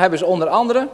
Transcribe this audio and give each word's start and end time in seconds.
hebben 0.00 0.18
ze 0.18 0.26
onder 0.26 0.48
andere 0.48 0.88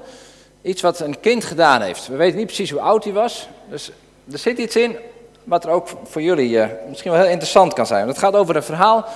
iets 0.63 0.83
wat 0.83 1.01
een 1.01 1.21
kind 1.21 1.45
gedaan 1.45 1.83
heeft. 1.83 2.07
We 2.07 2.17
weten 2.17 2.37
niet 2.37 2.47
precies 2.47 2.71
hoe 2.71 2.81
oud 2.81 3.05
hij 3.05 3.13
was. 3.13 3.49
Dus 3.69 3.91
er 4.33 4.39
zit 4.39 4.59
iets 4.59 4.77
in 4.77 4.97
wat 5.45 5.65
er 5.65 5.71
ook 5.71 5.89
voor 6.05 6.23
jullie 6.23 6.51
uh, 6.51 6.67
misschien 6.89 7.11
wel 7.11 7.21
heel 7.21 7.31
interessant 7.31 7.73
kan 7.73 7.87
zijn. 7.87 8.09
Het 8.09 8.19
gaat 8.19 8.35
over 8.35 8.57
een 8.57 8.63
verhaal, 8.63 9.07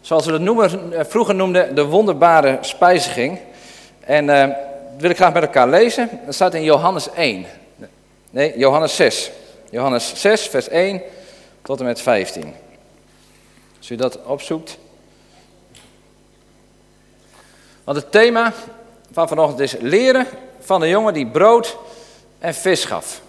zoals 0.00 0.26
we 0.26 0.32
het 0.32 0.42
noemen, 0.42 0.92
uh, 0.92 1.00
vroeger 1.08 1.34
noemden, 1.34 1.74
de 1.74 1.84
wonderbare 1.84 2.58
spijziging. 2.60 3.38
En 4.00 4.28
uh, 4.28 4.40
dat 4.40 4.56
wil 4.98 5.10
ik 5.10 5.16
graag 5.16 5.32
met 5.32 5.42
elkaar 5.42 5.68
lezen. 5.68 6.10
Dat 6.24 6.34
staat 6.34 6.54
in 6.54 6.62
Johannes 6.62 7.10
1. 7.10 7.46
Nee, 8.30 8.58
Johannes 8.58 8.96
6. 8.96 9.30
Johannes 9.70 10.12
6, 10.20 10.46
vers 10.46 10.68
1 10.68 11.02
tot 11.62 11.78
en 11.78 11.84
met 11.84 12.00
15. 12.00 12.54
Als 13.78 13.90
u 13.90 13.96
dat 13.96 14.18
opzoekt. 14.24 14.78
Want 17.84 17.96
het 17.96 18.12
thema 18.12 18.52
van 19.14 19.28
vanochtend 19.28 19.60
is 19.60 19.76
leren 19.80 20.26
van 20.60 20.80
de 20.80 20.88
jongen 20.88 21.14
die 21.14 21.26
brood 21.26 21.76
en 22.38 22.54
vis 22.54 22.84
gaf. 22.84 23.22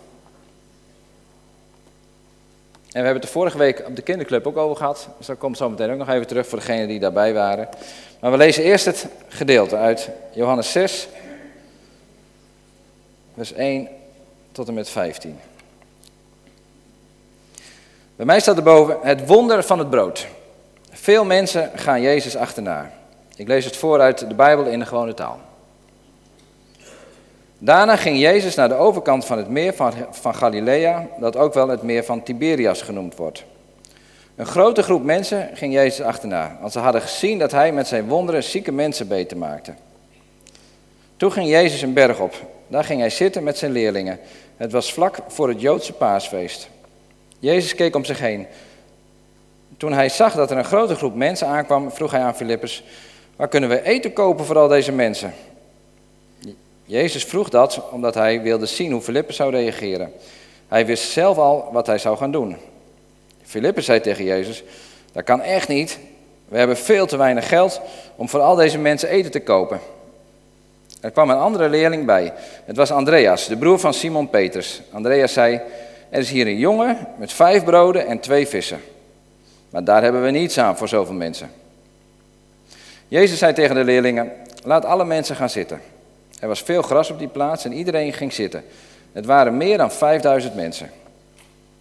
En 2.86 3.02
we 3.02 3.08
hebben 3.08 3.14
het 3.14 3.22
de 3.22 3.28
vorige 3.28 3.58
week 3.58 3.84
op 3.88 3.96
de 3.96 4.02
kinderclub 4.02 4.48
ook 4.48 4.58
over 4.58 4.76
gehad. 4.76 5.08
Dus 5.18 5.28
dat 5.28 5.38
komt 5.38 5.58
zo 5.58 5.70
meteen 5.70 5.92
ook 5.92 5.98
nog 5.98 6.10
even 6.10 6.28
terug 6.28 6.48
voor 6.48 6.60
degenen 6.60 6.88
die 6.88 7.00
daarbij 7.00 7.34
waren. 7.34 7.70
Maar 8.20 8.32
we 8.32 8.38
lezen 8.38 8.64
eerst 8.64 8.86
het 8.86 9.08
gedeelte 9.28 9.76
uit 9.76 10.10
Johannes 10.34 10.72
6, 10.72 11.08
vers 13.36 13.54
1 13.54 13.88
tot 14.52 14.68
en 14.68 14.74
met 14.74 14.90
15. 14.90 15.40
Bij 18.16 18.26
mij 18.26 18.40
staat 18.40 18.58
erboven 18.58 18.98
het 19.02 19.28
wonder 19.28 19.64
van 19.64 19.80
het 19.80 19.90
brood. 19.90 20.28
Veel 20.92 21.26
mensen 21.26 21.72
gaan 21.76 22.02
Jezus 22.02 22.36
achterna. 22.36 22.92
Ik 23.36 23.48
lees 23.48 23.66
het 23.66 23.78
voor 23.78 24.00
uit 24.00 24.20
de 24.30 24.36
Bijbel 24.36 24.66
in 24.66 24.80
de 24.80 24.86
gewone 24.86 25.14
taal. 25.14 25.40
Daarna 27.60 27.96
ging 27.96 28.20
Jezus 28.20 28.56
naar 28.56 28.70
de 28.70 28.76
overkant 28.76 29.26
van 29.26 29.38
het 29.38 29.50
meer 29.50 29.74
van, 30.12 30.36
Galilea, 30.36 31.08
dat 31.20 31.36
ook 31.36 31.54
wel 31.54 31.68
het 31.68 31.82
meer 31.84 32.04
van 32.04 32.24
Tiberias 32.24 32.82
genoemd 32.82 33.16
wordt. 33.16 33.44
Een 34.36 34.46
grote 34.46 34.84
groep 34.84 35.04
mensen 35.04 35.50
ging 35.54 35.74
Jezus 35.74 36.06
achterna, 36.06 36.58
want 36.62 36.72
ze 36.72 36.80
hadden 36.80 37.02
gezien 37.02 37.40
dat 37.40 37.52
hij 37.52 37.72
met 37.72 37.88
zijn 37.88 38.08
wonderen 38.08 38.44
zieke 38.44 38.72
mensen 38.72 39.08
beter 39.08 39.38
maakte. 39.38 39.74
Toen 41.18 41.32
ging 41.32 41.50
Jezus 41.50 41.82
een 41.82 41.94
berg 41.94 42.20
op. 42.20 42.34
Daar 42.68 42.84
ging 42.84 43.00
hij 43.00 43.10
zitten 43.10 43.44
met 43.44 43.58
zijn 43.58 43.72
leerlingen. 43.72 44.20
Het 44.58 44.72
was 44.72 44.94
vlak 44.94 45.18
voor 45.28 45.50
het 45.50 45.62
Joodse 45.62 45.94
paasfeest. 45.94 46.70
Jezus 47.40 47.76
keek 47.76 47.96
om 47.96 48.06
zich 48.06 48.20
heen. 48.20 48.48
Toen 49.78 49.94
hij 49.94 50.10
zag 50.10 50.34
dat 50.34 50.52
er 50.52 50.58
een 50.58 50.66
grote 50.66 50.96
groep 50.96 51.16
mensen 51.16 51.48
aankwam, 51.48 51.92
vroeg 51.92 52.12
hij 52.12 52.22
aan 52.22 52.36
Filippus: 52.36 52.84
Waar 53.36 53.48
kunnen 53.48 53.70
we 53.70 53.84
eten 53.84 54.14
kopen 54.14 54.46
voor 54.46 54.58
al 54.58 54.68
deze 54.68 54.92
mensen? 54.92 55.34
Jezus 56.86 57.24
vroeg 57.24 57.50
dat 57.50 57.82
omdat 57.92 58.14
hij 58.14 58.42
wilde 58.42 58.66
zien 58.66 58.92
hoe 58.92 59.02
Filippus 59.02 59.36
zou 59.36 59.52
reageren. 59.52 60.12
Hij 60.68 60.86
wist 60.86 61.12
zelf 61.12 61.38
al 61.38 61.70
wat 61.72 61.88
hij 61.88 61.98
zou 61.98 62.18
gaan 62.18 62.32
doen. 62.32 62.58
Filippus 63.44 63.86
zei 63.86 64.02
tegen 64.02 64.24
Jezus: 64.24 64.64
Dat 65.12 65.24
kan 65.24 65.42
echt 65.42 65.68
niet. 65.68 66.00
We 66.48 66.58
hebben 66.58 66.78
veel 66.78 67.06
te 67.06 67.18
weinig 67.18 67.48
geld 67.48 67.82
om 68.16 68.30
voor 68.30 68.40
al 68.40 68.56
deze 68.56 68.78
mensen 68.78 69.10
eten 69.10 69.32
te 69.32 69.40
kopen. 69.40 69.80
Er 71.02 71.12
kwam 71.12 71.30
een 71.30 71.38
andere 71.38 71.70
leerling 71.70 72.06
bij. 72.06 72.34
Het 72.66 72.76
was 72.76 72.92
Andreas, 72.92 73.48
de 73.48 73.58
broer 73.58 73.80
van 73.80 73.94
Simon 73.94 74.30
Peters. 74.30 74.82
Andreas 74.92 75.34
zei: 75.34 75.62
Er 76.10 76.20
is 76.20 76.30
hier 76.30 76.48
een 76.48 76.58
jongen 76.58 77.08
met 77.18 77.34
vijf 77.34 77.64
broden 77.64 78.08
en 78.08 78.20
twee 78.20 78.48
vissen. 78.48 78.82
Maar 79.70 79.84
daar 79.84 80.04
hebben 80.04 80.24
we 80.24 80.32
niets 80.32 80.58
aan 80.58 80.78
voor 80.78 80.88
zoveel 80.88 81.14
mensen. 81.14 81.52
Jezus 83.08 83.40
zei 83.40 83.54
tegen 83.54 83.76
de 83.76 83.84
leerlingen: 83.84 84.32
Laat 84.64 84.86
alle 84.86 85.06
mensen 85.06 85.36
gaan 85.36 85.50
zitten. 85.50 85.82
Er 86.46 86.52
was 86.52 86.62
veel 86.62 86.82
gras 86.82 87.10
op 87.10 87.20
die 87.20 87.28
plaats 87.28 87.66
en 87.66 87.74
iedereen 87.74 88.14
ging 88.14 88.34
zitten. 88.34 88.64
Het 89.12 89.26
waren 89.26 89.58
meer 89.58 89.78
dan 89.78 89.92
5000 89.92 90.56
mensen. 90.56 90.90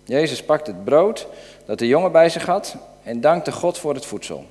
Jezus 0.05 0.43
pakte 0.43 0.71
het 0.71 0.85
brood 0.85 1.27
dat 1.65 1.79
de 1.79 1.87
jongen 1.87 2.13
bij 2.13 2.29
zich 2.29 2.47
had 2.47 2.77
en 3.03 3.21
dankte 3.21 3.53
God 3.53 3.79
voor 3.79 3.95
het 3.95 4.07
voedsel. 4.07 4.45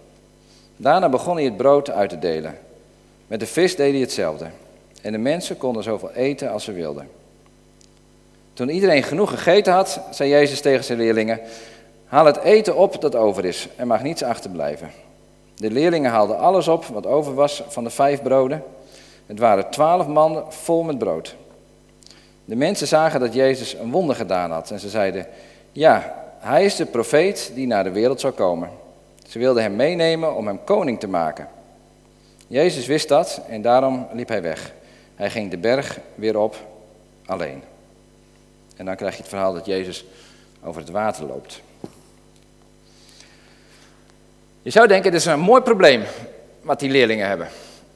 Daarna 0.77 1.09
begon 1.09 1.35
hij 1.35 1.43
het 1.43 1.57
brood 1.57 1.89
uit 1.89 2.09
te 2.09 2.19
delen. 2.19 2.57
Met 3.27 3.39
de 3.39 3.45
vis 3.45 3.75
deed 3.75 3.91
hij 3.91 4.01
hetzelfde. 4.01 4.45
En 5.01 5.11
de 5.11 5.17
mensen 5.17 5.57
konden 5.57 5.83
zoveel 5.83 6.11
eten 6.11 6.51
als 6.51 6.63
ze 6.63 6.71
wilden. 6.71 7.09
Toen 8.53 8.69
iedereen 8.69 9.03
genoeg 9.03 9.29
gegeten 9.29 9.73
had, 9.73 10.01
zei 10.11 10.29
Jezus 10.29 10.61
tegen 10.61 10.83
zijn 10.83 10.97
leerlingen: 10.97 11.39
Haal 12.05 12.25
het 12.25 12.37
eten 12.37 12.75
op 12.75 13.01
dat 13.01 13.15
over 13.15 13.45
is, 13.45 13.67
er 13.75 13.87
mag 13.87 14.03
niets 14.03 14.23
achterblijven. 14.23 14.91
De 15.55 15.71
leerlingen 15.71 16.11
haalden 16.11 16.37
alles 16.37 16.67
op 16.67 16.85
wat 16.85 17.05
over 17.05 17.33
was 17.33 17.63
van 17.67 17.83
de 17.83 17.89
vijf 17.89 18.21
broden. 18.21 18.63
Het 19.25 19.39
waren 19.39 19.69
twaalf 19.69 20.07
mannen 20.07 20.53
vol 20.53 20.83
met 20.83 20.97
brood. 20.97 21.35
De 22.45 22.55
mensen 22.55 22.87
zagen 22.87 23.19
dat 23.19 23.33
Jezus 23.33 23.73
een 23.73 23.91
wonder 23.91 24.15
gedaan 24.15 24.51
had 24.51 24.71
en 24.71 24.79
ze 24.79 24.89
zeiden: 24.89 25.27
Ja, 25.71 26.23
hij 26.39 26.65
is 26.65 26.75
de 26.75 26.85
profeet 26.85 27.51
die 27.55 27.67
naar 27.67 27.83
de 27.83 27.91
wereld 27.91 28.19
zou 28.19 28.33
komen. 28.33 28.69
Ze 29.27 29.39
wilden 29.39 29.63
hem 29.63 29.75
meenemen 29.75 30.35
om 30.35 30.47
hem 30.47 30.63
koning 30.63 30.99
te 30.99 31.07
maken. 31.07 31.47
Jezus 32.47 32.85
wist 32.85 33.07
dat 33.09 33.41
en 33.49 33.61
daarom 33.61 34.07
liep 34.13 34.27
hij 34.27 34.41
weg. 34.41 34.73
Hij 35.15 35.29
ging 35.29 35.51
de 35.51 35.57
berg 35.57 35.99
weer 36.15 36.37
op 36.37 36.55
alleen. 37.25 37.63
En 38.75 38.85
dan 38.85 38.95
krijg 38.95 39.13
je 39.13 39.19
het 39.19 39.29
verhaal 39.29 39.53
dat 39.53 39.65
Jezus 39.65 40.05
over 40.63 40.81
het 40.81 40.89
water 40.89 41.25
loopt. 41.25 41.61
Je 44.61 44.69
zou 44.69 44.87
denken, 44.87 45.11
dit 45.11 45.19
is 45.19 45.25
een 45.25 45.39
mooi 45.39 45.61
probleem 45.61 46.03
wat 46.61 46.79
die 46.79 46.89
leerlingen 46.89 47.27
hebben. 47.27 47.47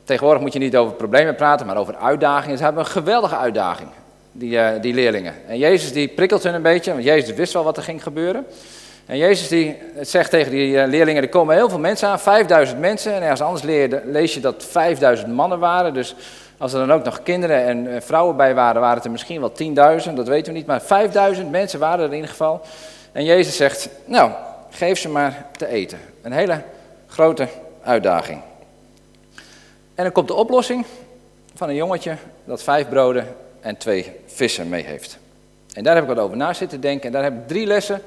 Tegenwoordig 0.07 0.41
moet 0.41 0.53
je 0.53 0.59
niet 0.59 0.77
over 0.77 0.93
problemen 0.93 1.35
praten, 1.35 1.65
maar 1.65 1.77
over 1.77 1.95
uitdagingen. 1.95 2.57
Ze 2.57 2.63
hebben 2.63 2.83
een 2.83 2.89
geweldige 2.89 3.37
uitdaging, 3.37 3.89
die, 4.31 4.51
uh, 4.51 4.69
die 4.81 4.93
leerlingen. 4.93 5.33
En 5.47 5.57
Jezus 5.57 5.93
die 5.93 6.07
prikkelt 6.07 6.43
hun 6.43 6.53
een 6.53 6.61
beetje, 6.61 6.91
want 6.91 7.03
Jezus 7.03 7.35
wist 7.35 7.53
wel 7.53 7.63
wat 7.63 7.77
er 7.77 7.83
ging 7.83 8.03
gebeuren. 8.03 8.45
En 9.05 9.17
Jezus 9.17 9.47
die 9.47 9.77
zegt 10.01 10.29
tegen 10.29 10.51
die 10.51 10.71
uh, 10.71 10.87
leerlingen, 10.87 11.23
er 11.23 11.29
komen 11.29 11.55
heel 11.55 11.69
veel 11.69 11.79
mensen 11.79 12.07
aan, 12.07 12.19
5000 12.19 12.79
mensen. 12.79 13.13
En 13.13 13.21
ergens 13.21 13.41
anders 13.41 13.63
leer, 13.63 14.01
lees 14.05 14.33
je 14.33 14.39
dat 14.39 14.65
5000 14.69 15.33
mannen 15.33 15.59
waren. 15.59 15.93
Dus 15.93 16.15
als 16.57 16.73
er 16.73 16.79
dan 16.79 16.91
ook 16.91 17.03
nog 17.03 17.23
kinderen 17.23 17.65
en 17.65 17.85
uh, 17.85 17.95
vrouwen 17.99 18.37
bij 18.37 18.55
waren, 18.55 18.81
waren 18.81 18.95
het 18.95 19.05
er 19.05 19.11
misschien 19.11 19.39
wel 19.39 19.51
10.000. 20.05 20.13
Dat 20.13 20.27
weten 20.27 20.53
we 20.53 20.57
niet, 20.57 20.67
maar 20.67 20.81
5000 20.81 21.51
mensen 21.51 21.79
waren 21.79 21.99
er 21.99 22.09
in 22.09 22.15
ieder 22.15 22.29
geval. 22.29 22.61
En 23.11 23.23
Jezus 23.23 23.55
zegt, 23.55 23.89
nou, 24.05 24.31
geef 24.69 24.99
ze 24.99 25.09
maar 25.09 25.45
te 25.57 25.67
eten. 25.67 25.97
Een 26.21 26.31
hele 26.31 26.61
grote 27.07 27.47
uitdaging. 27.83 28.41
En 29.97 30.03
dan 30.03 30.11
komt 30.11 30.27
de 30.27 30.33
oplossing 30.33 30.85
van 31.53 31.69
een 31.69 31.75
jongetje 31.75 32.17
dat 32.45 32.63
vijf 32.63 32.89
broden 32.89 33.35
en 33.59 33.77
twee 33.77 34.11
vissen 34.25 34.69
mee 34.69 34.83
heeft. 34.83 35.17
En 35.73 35.83
daar 35.83 35.95
heb 35.95 36.03
ik 36.03 36.09
wat 36.09 36.23
over 36.23 36.37
na 36.37 36.53
zitten 36.53 36.81
denken. 36.81 37.05
En 37.05 37.11
daar 37.11 37.23
heb 37.23 37.33
ik 37.33 37.47
drie 37.47 37.65
lessen 37.65 38.01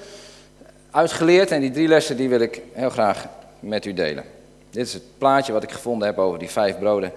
uitgeleerd. 0.90 1.50
En 1.50 1.60
die 1.60 1.70
drie 1.70 1.88
lessen 1.88 2.16
die 2.16 2.28
wil 2.28 2.40
ik 2.40 2.62
heel 2.72 2.90
graag 2.90 3.26
met 3.60 3.84
u 3.84 3.94
delen. 3.94 4.24
Dit 4.70 4.86
is 4.86 4.92
het 4.92 5.02
plaatje 5.18 5.52
wat 5.52 5.62
ik 5.62 5.70
gevonden 5.70 6.08
heb 6.08 6.18
over 6.18 6.38
die 6.38 6.50
vijf 6.50 6.78
broden 6.78 7.12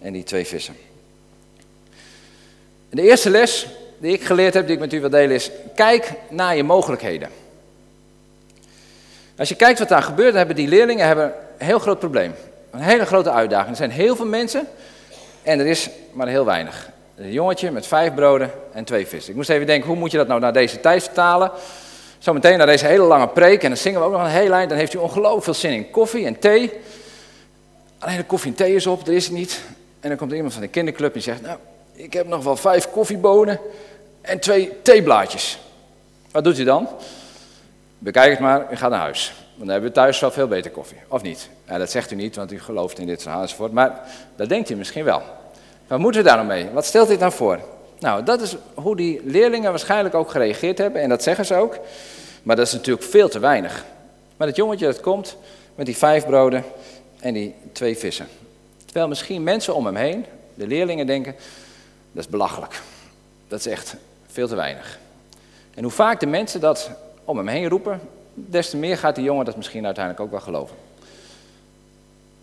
en 0.00 0.12
die 0.12 0.22
twee 0.22 0.46
vissen. 0.46 0.74
En 2.90 2.96
de 2.96 3.02
eerste 3.02 3.30
les 3.30 3.66
die 3.98 4.12
ik 4.12 4.24
geleerd 4.24 4.54
heb, 4.54 4.66
die 4.66 4.74
ik 4.74 4.80
met 4.80 4.92
u 4.92 5.00
wil 5.00 5.10
delen, 5.10 5.34
is: 5.34 5.50
kijk 5.74 6.12
naar 6.28 6.56
je 6.56 6.62
mogelijkheden. 6.62 7.28
Als 9.36 9.48
je 9.48 9.56
kijkt 9.56 9.78
wat 9.78 9.88
daar 9.88 10.02
gebeurt, 10.02 10.34
hebben 10.34 10.56
die 10.56 10.68
leerlingen 10.68 11.06
hebben 11.06 11.32
een 11.58 11.66
heel 11.66 11.78
groot 11.78 11.98
probleem. 11.98 12.34
Een 12.74 12.80
hele 12.80 13.06
grote 13.06 13.30
uitdaging. 13.30 13.70
Er 13.70 13.76
zijn 13.76 13.90
heel 13.90 14.16
veel 14.16 14.26
mensen 14.26 14.68
en 15.42 15.60
er 15.60 15.66
is 15.66 15.90
maar 16.12 16.28
heel 16.28 16.44
weinig. 16.44 16.90
Een 17.16 17.32
jongetje 17.32 17.70
met 17.70 17.86
vijf 17.86 18.14
broden 18.14 18.50
en 18.72 18.84
twee 18.84 19.06
vissen. 19.06 19.30
Ik 19.30 19.36
moest 19.36 19.48
even 19.48 19.66
denken, 19.66 19.88
hoe 19.88 19.96
moet 19.96 20.10
je 20.10 20.16
dat 20.16 20.26
nou 20.26 20.40
naar 20.40 20.52
deze 20.52 20.80
tijd 20.80 21.02
vertalen? 21.02 21.50
Zometeen 22.18 22.58
naar 22.58 22.66
deze 22.66 22.86
hele 22.86 23.04
lange 23.04 23.28
preek 23.28 23.62
en 23.62 23.68
dan 23.68 23.76
zingen 23.76 24.00
we 24.00 24.06
ook 24.06 24.12
nog 24.12 24.22
een 24.22 24.28
hele 24.28 24.54
eind. 24.54 24.68
Dan 24.68 24.78
heeft 24.78 24.94
u 24.94 24.98
ongelooflijk 24.98 25.44
veel 25.44 25.54
zin 25.54 25.72
in 25.72 25.90
koffie 25.90 26.26
en 26.26 26.38
thee. 26.38 26.72
Alleen 27.98 28.16
de 28.16 28.24
koffie 28.24 28.50
en 28.50 28.56
thee 28.56 28.74
is 28.74 28.86
op, 28.86 29.06
er 29.06 29.12
is 29.12 29.24
het 29.24 29.34
niet. 29.34 29.62
En 30.00 30.08
dan 30.08 30.18
komt 30.18 30.30
er 30.30 30.36
iemand 30.36 30.54
van 30.54 30.62
de 30.62 30.68
kinderclub 30.68 31.12
die 31.12 31.22
zegt, 31.22 31.42
nou, 31.42 31.58
ik 31.92 32.12
heb 32.12 32.26
nog 32.26 32.44
wel 32.44 32.56
vijf 32.56 32.90
koffiebonen 32.90 33.60
en 34.20 34.38
twee 34.38 34.72
theeblaadjes. 34.82 35.58
Wat 36.30 36.44
doet 36.44 36.58
u 36.58 36.64
dan? 36.64 36.88
Bekijk 37.98 38.30
het 38.30 38.40
maar, 38.40 38.66
u 38.72 38.76
gaat 38.76 38.90
naar 38.90 39.00
huis. 39.00 39.43
Want 39.54 39.66
dan 39.66 39.68
hebben 39.68 39.88
we 39.88 39.94
thuis 39.94 40.20
wel 40.20 40.30
veel 40.30 40.48
beter 40.48 40.70
koffie. 40.70 40.98
Of 41.08 41.22
niet? 41.22 41.48
Ja, 41.68 41.78
dat 41.78 41.90
zegt 41.90 42.10
u 42.10 42.14
niet, 42.14 42.36
want 42.36 42.52
u 42.52 42.60
gelooft 42.60 42.98
in 42.98 43.06
dit 43.06 43.22
verhaal 43.22 43.42
enzovoort. 43.42 43.72
Maar 43.72 44.00
dat 44.36 44.48
denkt 44.48 44.70
u 44.70 44.74
misschien 44.74 45.04
wel. 45.04 45.22
Wat 45.86 45.98
moeten 45.98 46.22
we 46.22 46.28
daar 46.28 46.36
nou 46.36 46.48
mee? 46.48 46.70
Wat 46.70 46.84
stelt 46.84 47.08
dit 47.08 47.20
dan 47.20 47.32
voor? 47.32 47.58
Nou, 47.98 48.22
dat 48.22 48.40
is 48.40 48.56
hoe 48.74 48.96
die 48.96 49.20
leerlingen 49.24 49.70
waarschijnlijk 49.70 50.14
ook 50.14 50.30
gereageerd 50.30 50.78
hebben. 50.78 51.02
En 51.02 51.08
dat 51.08 51.22
zeggen 51.22 51.46
ze 51.46 51.54
ook. 51.54 51.78
Maar 52.42 52.56
dat 52.56 52.66
is 52.66 52.72
natuurlijk 52.72 53.06
veel 53.06 53.28
te 53.28 53.38
weinig. 53.38 53.84
Maar 54.36 54.46
het 54.46 54.56
jongetje 54.56 54.86
dat 54.86 55.00
komt 55.00 55.36
met 55.74 55.86
die 55.86 55.96
vijf 55.96 56.26
broden 56.26 56.64
en 57.20 57.34
die 57.34 57.54
twee 57.72 57.98
vissen. 57.98 58.26
Terwijl 58.84 59.08
misschien 59.08 59.42
mensen 59.42 59.74
om 59.74 59.86
hem 59.86 59.96
heen, 59.96 60.24
de 60.54 60.66
leerlingen, 60.66 61.06
denken: 61.06 61.34
dat 62.12 62.24
is 62.24 62.30
belachelijk. 62.30 62.80
Dat 63.48 63.58
is 63.58 63.66
echt 63.66 63.96
veel 64.26 64.48
te 64.48 64.54
weinig. 64.54 64.98
En 65.74 65.82
hoe 65.82 65.92
vaak 65.92 66.20
de 66.20 66.26
mensen 66.26 66.60
dat 66.60 66.90
om 67.24 67.36
hem 67.36 67.48
heen 67.48 67.68
roepen, 67.68 68.00
des 68.34 68.70
te 68.70 68.76
meer 68.76 68.98
gaat 68.98 69.14
die 69.14 69.24
jongen 69.24 69.44
dat 69.44 69.56
misschien 69.56 69.84
uiteindelijk 69.84 70.24
ook 70.24 70.30
wel 70.30 70.40
geloven. 70.40 70.76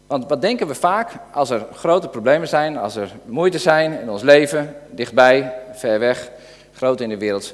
Want 0.08 0.30
wat 0.30 0.42
denken 0.42 0.68
we 0.68 0.76
vaak 0.76 1.12
als 1.32 1.50
er 1.50 1.66
grote 1.74 2.08
problemen 2.08 2.48
zijn, 2.48 2.78
als 2.78 2.96
er 2.96 3.12
moeite 3.26 3.58
zijn 3.58 4.00
in 4.02 4.10
ons 4.10 4.22
leven, 4.22 4.76
dichtbij, 4.90 5.54
ver 5.72 6.00
weg, 6.00 6.32
groot 6.74 7.02
in 7.02 7.10
de 7.10 7.18
wereld. 7.18 7.54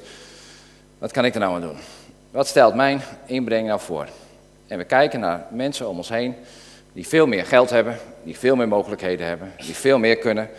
Wat 0.97 1.11
kan 1.11 1.25
ik 1.25 1.33
er 1.33 1.39
nou 1.39 1.55
aan 1.55 1.61
doen? 1.61 1.77
Wat 2.31 2.47
stelt 2.47 2.75
mijn 2.75 3.01
inbreng 3.25 3.67
nou 3.67 3.79
voor? 3.79 4.07
En 4.67 4.77
we 4.77 4.83
kijken 4.83 5.19
naar 5.19 5.45
mensen 5.51 5.89
om 5.89 5.97
ons 5.97 6.09
heen 6.09 6.35
die 6.93 7.07
veel 7.07 7.27
meer 7.27 7.45
geld 7.45 7.69
hebben, 7.69 7.97
die 8.23 8.37
veel 8.37 8.55
meer 8.55 8.67
mogelijkheden 8.67 9.27
hebben, 9.27 9.51
die 9.65 9.75
veel 9.75 9.97
meer 9.97 10.17
kunnen. 10.17 10.49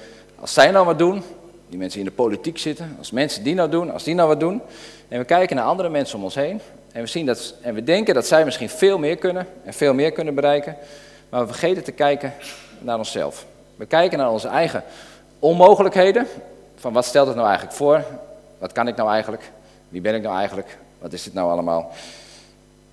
Als 0.41 0.53
zij 0.53 0.71
nou 0.71 0.87
wat 0.87 0.99
doen, 0.99 1.23
die 1.69 1.79
mensen 1.79 1.99
in 1.99 2.07
de 2.07 2.13
politiek 2.13 2.59
zitten, 2.59 2.97
als 2.99 3.11
mensen 3.11 3.43
die 3.43 3.55
nou 3.55 3.71
doen, 3.71 3.93
als 3.93 4.05
die 4.05 4.15
nou 4.15 4.29
wat 4.29 4.41
doen. 4.41 4.61
En 5.09 5.19
we 5.19 5.25
kijken 5.25 5.57
naar 5.57 5.65
andere 5.65 5.89
mensen 5.89 6.19
om 6.19 6.25
ons 6.25 6.35
heen 6.35 6.61
en 6.93 7.01
we, 7.01 7.07
zien 7.07 7.27
dat, 7.27 7.55
en 7.61 7.75
we 7.75 7.85
denken 7.85 8.15
dat 8.15 8.27
zij 8.27 8.45
misschien 8.45 8.69
veel 8.69 8.99
meer 8.99 9.17
kunnen 9.17 9.47
en 9.65 9.73
veel 9.73 9.95
meer 9.95 10.13
kunnen 10.13 10.35
bereiken. 10.35 10.77
Maar 11.29 11.41
we 11.41 11.47
vergeten 11.47 11.85
te 11.85 11.93
kijken 11.93 12.33
naar 12.79 12.99
onszelf. 12.99 13.47
We 13.77 13.87
kijken 13.87 14.19
naar 14.19 14.31
onze 14.31 14.49
eigen 14.49 14.83
onmogelijkheden. 15.39 16.27
Van 16.77 16.93
wat 16.93 17.05
stelt 17.05 17.27
het 17.27 17.37
nou 17.37 17.49
eigenlijk 17.49 17.77
voor? 17.77 18.05
Wat 18.59 18.73
kan 18.73 18.89
ik 18.89 18.97
nou 18.97 19.11
eigenlijk? 19.11 19.51
Wie 19.89 20.01
ben 20.01 20.15
ik 20.15 20.23
nou 20.23 20.37
eigenlijk? 20.37 20.79
Wat 20.99 21.13
is 21.13 21.23
dit 21.23 21.35
nou 21.35 21.51
allemaal? 21.51 21.93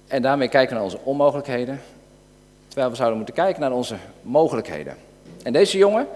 En 0.08 0.22
daarmee 0.22 0.48
kijken 0.48 0.70
we 0.70 0.76
naar 0.76 0.84
onze 0.84 1.00
onmogelijkheden. 1.04 1.82
Terwijl 2.68 2.90
we 2.90 2.96
zouden 2.96 3.18
moeten 3.18 3.36
kijken 3.36 3.62
naar 3.62 3.72
onze 3.72 3.96
mogelijkheden. 4.22 4.98
En 5.44 5.54
deze 5.54 5.78
jongen, 5.78 6.08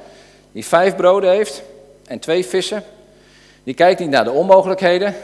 die 0.52 0.66
vijf 0.66 0.96
broden 0.96 1.30
heeft 1.30 1.62
en 2.08 2.20
twee 2.20 2.46
vissen, 2.46 2.84
die 3.64 3.74
kijkt 3.74 4.00
niet 4.00 4.10
naar 4.10 4.24
de 4.24 4.32
onmogelijkheden, 4.32 5.16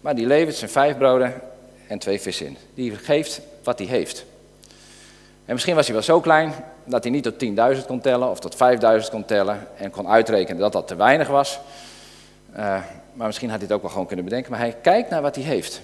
maar 0.00 0.14
die 0.14 0.26
levert 0.26 0.56
zijn 0.56 0.70
vijf 0.70 0.98
broden 0.98 1.34
en 1.92 1.98
twee 1.98 2.20
vissen 2.20 2.46
in. 2.46 2.56
Die 2.74 2.96
geeft 2.96 3.40
wat 3.62 3.78
hij 3.78 3.88
heeft. 3.88 4.24
En 5.44 5.52
misschien 5.52 5.74
was 5.74 5.84
hij 5.84 5.94
wel 5.94 6.04
zo 6.04 6.20
klein 6.20 6.52
dat 6.84 7.02
hij 7.02 7.12
niet 7.12 7.22
tot 7.22 7.44
10.000 7.78 7.86
kon 7.86 8.00
tellen 8.00 8.30
of 8.30 8.40
tot 8.40 8.54
5.000 9.04 9.10
kon 9.10 9.24
tellen 9.24 9.68
en 9.76 9.90
kon 9.90 10.08
uitrekenen 10.08 10.60
dat 10.60 10.72
dat 10.72 10.88
te 10.88 10.96
weinig 10.96 11.28
was. 11.28 11.58
Uh, 12.56 12.58
maar 13.12 13.26
misschien 13.26 13.48
had 13.48 13.58
hij 13.58 13.66
het 13.66 13.76
ook 13.76 13.82
wel 13.82 13.90
gewoon 13.90 14.06
kunnen 14.06 14.24
bedenken. 14.24 14.50
Maar 14.50 14.60
hij 14.60 14.76
kijkt 14.82 15.10
naar 15.10 15.22
wat 15.22 15.34
hij 15.34 15.44
heeft. 15.44 15.80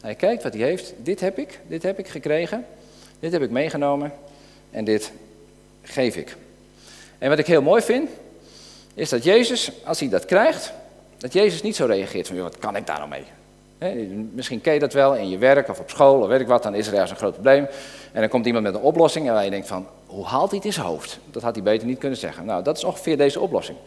Hij 0.00 0.14
kijkt 0.14 0.42
wat 0.42 0.52
hij 0.54 0.62
heeft. 0.62 0.94
Dit 0.96 1.20
heb 1.20 1.38
ik, 1.38 1.60
dit 1.66 1.82
heb 1.82 1.98
ik 1.98 2.08
gekregen, 2.08 2.66
dit 3.20 3.32
heb 3.32 3.42
ik 3.42 3.50
meegenomen 3.50 4.12
en 4.70 4.84
dit 4.84 5.12
geef 5.82 6.16
ik. 6.16 6.36
En 7.18 7.28
wat 7.28 7.38
ik 7.38 7.46
heel 7.46 7.62
mooi 7.62 7.82
vind, 7.82 8.10
is 8.94 9.08
dat 9.08 9.24
Jezus, 9.24 9.72
als 9.84 10.00
hij 10.00 10.08
dat 10.08 10.24
krijgt, 10.24 10.72
dat 11.18 11.32
Jezus 11.32 11.62
niet 11.62 11.76
zo 11.76 11.86
reageert 11.86 12.26
van, 12.26 12.38
wat 12.38 12.58
kan 12.58 12.76
ik 12.76 12.86
daar 12.86 12.98
nou 12.98 13.08
mee? 13.08 13.24
Misschien 14.32 14.60
ken 14.60 14.74
je 14.74 14.78
dat 14.78 14.92
wel 14.92 15.14
in 15.14 15.28
je 15.28 15.38
werk 15.38 15.68
of 15.68 15.80
op 15.80 15.90
school 15.90 16.20
of 16.20 16.28
weet 16.28 16.40
ik 16.40 16.46
wat, 16.46 16.62
dan 16.62 16.74
is 16.74 16.86
er 16.86 16.92
ergens 16.92 17.10
een 17.10 17.16
groot 17.16 17.32
probleem. 17.32 17.66
En 18.12 18.20
dan 18.20 18.28
komt 18.28 18.46
iemand 18.46 18.64
met 18.64 18.74
een 18.74 18.80
oplossing 18.80 19.30
en 19.30 19.44
je 19.44 19.50
denkt 19.50 19.68
van, 19.68 19.86
hoe 20.06 20.24
haalt 20.24 20.48
hij 20.48 20.56
het 20.56 20.66
in 20.66 20.72
zijn 20.72 20.86
hoofd? 20.86 21.18
Dat 21.30 21.42
had 21.42 21.54
hij 21.54 21.64
beter 21.64 21.86
niet 21.86 21.98
kunnen 21.98 22.18
zeggen. 22.18 22.44
Nou, 22.44 22.62
dat 22.62 22.76
is 22.76 22.84
ongeveer 22.84 23.16
deze 23.16 23.40
oplossing. 23.40 23.78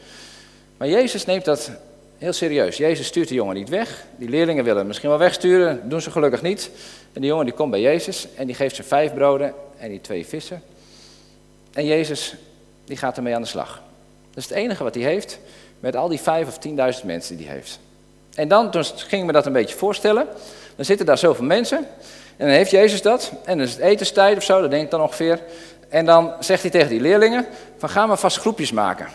Maar 0.78 0.88
Jezus 0.88 1.26
neemt 1.26 1.46
dat 1.46 1.72
heel 2.18 2.34
serieus. 2.34 2.78
Jezus 2.78 3.08
stuurt 3.08 3.28
de 3.28 3.34
jongen 3.34 3.56
niet 3.56 3.70
weg. 3.70 4.06
Die 4.18 4.30
leerlingen 4.30 4.64
willen 4.64 4.80
hem 4.80 4.88
misschien 4.88 5.10
wel 5.10 5.18
wegsturen, 5.18 5.90
doen 5.90 6.02
ze 6.02 6.12
gelukkig 6.12 6.42
niet. 6.42 6.70
En 7.14 7.22
die 7.22 7.30
jongen 7.30 7.46
die 7.46 7.54
komt 7.54 7.72
bij 7.72 7.82
Jezus 7.82 8.28
en 8.36 8.46
die 8.46 8.56
geeft 8.56 8.76
ze 8.76 8.84
vijf 8.84 9.14
broden 9.14 9.54
en 9.78 9.90
die 9.90 10.02
twee 10.02 10.26
vissen. 10.26 10.62
En 11.74 11.86
Jezus 11.86 12.36
die 12.86 12.98
gaat 12.98 13.18
ermee 13.18 13.36
aan 13.36 13.42
de 13.42 13.48
slag. 13.48 13.82
Dat 14.30 14.44
is 14.44 14.50
het 14.50 14.58
enige 14.58 14.84
wat 14.84 14.96
hij 14.96 15.04
heeft 15.04 15.40
met 15.80 15.96
al 15.96 16.08
die 16.08 16.20
vijf 16.20 16.48
of 16.48 16.58
tienduizend 16.58 17.06
mensen 17.06 17.38
die 17.38 17.46
hij 17.46 17.56
heeft. 17.56 17.80
En 18.36 18.48
dan, 18.48 18.72
toen 18.72 18.84
ging 18.84 19.26
me 19.26 19.32
dat 19.32 19.46
een 19.46 19.54
beetje 19.54 19.76
voorstellen. 19.76 20.28
Dan 20.76 20.86
zitten 20.86 21.06
daar 21.06 21.18
zoveel 21.18 21.46
mensen. 21.46 21.78
En 22.38 22.46
dan 22.46 22.56
heeft 22.56 22.72
Jezus 22.72 23.02
dat. 23.02 23.32
En 23.46 23.58
dan 23.58 23.68
is 23.68 23.74
het 23.74 23.82
etenstijd 23.82 24.38
of 24.38 24.44
zo, 24.44 24.62
dat 24.62 24.70
denk 24.70 24.84
ik 24.84 24.92
dan 24.92 25.02
ongeveer. 25.02 25.40
En 25.90 26.06
dan 26.06 26.34
zegt 26.40 26.62
hij 26.62 26.72
tegen 26.72 26.90
die 26.90 27.02
leerlingen: 27.02 27.46
van 27.78 27.90
ga 27.90 28.06
maar 28.06 28.18
vast 28.18 28.38
groepjes 28.38 28.72
maken. 28.72 29.06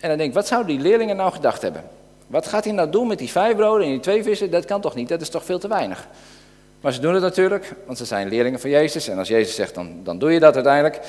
En 0.00 0.08
dan 0.08 0.18
denk 0.18 0.28
ik, 0.28 0.34
wat 0.34 0.46
zouden 0.46 0.76
die 0.76 0.84
leerlingen 0.84 1.16
nou 1.16 1.32
gedacht 1.32 1.62
hebben? 1.62 1.84
Wat 2.26 2.46
gaat 2.46 2.64
hij 2.64 2.72
nou 2.72 2.90
doen 2.90 3.06
met 3.06 3.18
die 3.18 3.30
vijf 3.30 3.56
broden 3.56 3.86
en 3.86 3.92
die 3.92 4.00
twee 4.00 4.22
vissen? 4.22 4.50
Dat 4.50 4.64
kan 4.64 4.80
toch 4.80 4.94
niet, 4.94 5.08
dat 5.08 5.20
is 5.20 5.28
toch 5.28 5.44
veel 5.44 5.58
te 5.58 5.68
weinig. 5.68 6.08
Maar 6.80 6.92
ze 6.92 7.00
doen 7.00 7.14
het 7.14 7.22
natuurlijk, 7.22 7.72
want 7.86 7.98
ze 7.98 8.04
zijn 8.04 8.28
leerlingen 8.28 8.60
van 8.60 8.70
Jezus. 8.70 9.08
En 9.08 9.18
als 9.18 9.28
Jezus 9.28 9.54
zegt, 9.54 9.74
dan, 9.74 10.00
dan 10.04 10.18
doe 10.18 10.32
je 10.32 10.40
dat 10.40 10.54
uiteindelijk. 10.54 11.00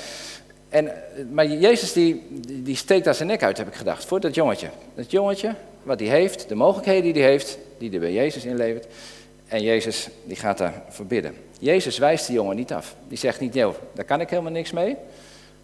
En, 0.72 0.92
maar 1.30 1.46
Jezus 1.46 1.92
die, 1.92 2.22
die 2.46 2.76
steekt 2.76 3.04
daar 3.04 3.14
zijn 3.14 3.28
nek 3.28 3.42
uit, 3.42 3.58
heb 3.58 3.68
ik 3.68 3.74
gedacht, 3.74 4.04
voor 4.04 4.20
dat 4.20 4.34
jongetje. 4.34 4.68
Dat 4.94 5.10
jongetje, 5.10 5.54
wat 5.82 6.00
hij 6.00 6.08
heeft, 6.08 6.48
de 6.48 6.54
mogelijkheden 6.54 7.12
die 7.12 7.22
hij 7.22 7.30
heeft, 7.30 7.58
die 7.78 7.92
er 7.92 8.00
bij 8.00 8.12
Jezus 8.12 8.44
inlevert. 8.44 8.86
En 9.48 9.62
Jezus 9.62 10.08
die 10.24 10.36
gaat 10.36 10.58
daar 10.58 10.82
verbidden. 10.88 11.34
Jezus 11.58 11.98
wijst 11.98 12.26
de 12.26 12.32
jongen 12.32 12.56
niet 12.56 12.72
af. 12.72 12.94
Die 13.08 13.18
zegt 13.18 13.40
niet, 13.40 13.54
joh, 13.54 13.74
daar 13.92 14.04
kan 14.04 14.20
ik 14.20 14.30
helemaal 14.30 14.52
niks 14.52 14.70
mee. 14.70 14.96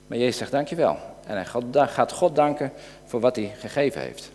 Maar 0.06 0.18
Jezus 0.18 0.36
zegt 0.36 0.50
dankjewel. 0.50 0.96
En 1.26 1.36
hij 1.36 1.86
gaat 1.86 2.12
God 2.12 2.36
danken 2.36 2.72
voor 3.04 3.20
wat 3.20 3.36
hij 3.36 3.52
gegeven 3.58 4.00
heeft. 4.00 4.30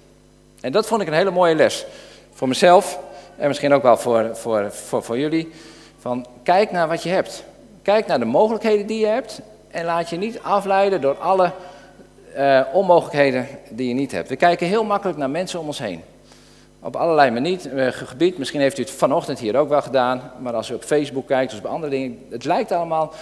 En 0.62 0.72
dat 0.72 0.88
vond 0.88 1.02
ik 1.02 1.08
een 1.08 1.14
hele 1.14 1.32
mooie 1.32 1.56
les. 1.56 1.86
Voor 2.32 2.48
mezelf 2.48 3.00
en 3.38 3.48
misschien 3.48 3.74
ook 3.74 3.84
wel 3.84 3.98
voor, 3.98 4.38
voor, 4.38 4.72
voor, 4.72 5.04
voor 5.04 5.20
jullie. 5.20 5.52
Van 6.00 6.26
kijk 6.44 6.72
naar 6.72 6.88
wat 6.88 7.04
je 7.04 7.10
hebt. 7.10 7.44
Kijk 7.82 8.08
naar 8.08 8.20
de 8.20 8.26
mogelijkheden 8.26 8.88
die 8.88 9.00
je 9.00 9.06
hebt. 9.06 9.42
En 9.74 9.86
laat 9.86 10.10
je 10.10 10.18
niet 10.18 10.40
afleiden 10.42 11.02
door 11.02 11.18
alle 11.18 11.52
uh, 12.38 12.62
onmogelijkheden 12.74 13.48
die 13.70 13.88
je 13.88 13.94
niet 13.94 14.12
hebt. 14.12 14.30
We 14.30 14.36
kijken 14.36 14.68
heel 14.68 14.84
makkelijk 14.84 15.18
naar 15.18 15.30
mensen 15.30 15.60
om 15.60 15.68
ons 15.68 15.80
heen. 15.80 16.02
Op 16.80 16.96
allerlei 16.96 17.32
manieren, 17.32 17.78
uh, 17.78 17.88
gebied. 17.92 18.38
Misschien 18.38 18.60
heeft 18.60 18.78
u 18.78 18.82
het 18.82 18.92
vanochtend 18.92 19.40
hier 19.40 19.56
ook 19.56 19.70
wel 19.70 19.82
gedaan. 19.82 20.32
Maar 20.40 20.54
als 20.54 20.70
u 20.70 20.74
op 20.74 20.84
Facebook 20.84 21.28
kijkt 21.28 21.54
of 21.54 21.62
bij 21.62 21.72
andere 21.72 21.92
dingen. 21.92 22.26
Het 22.30 22.46
lijkt 22.46 22.72
allemaal 22.72 23.14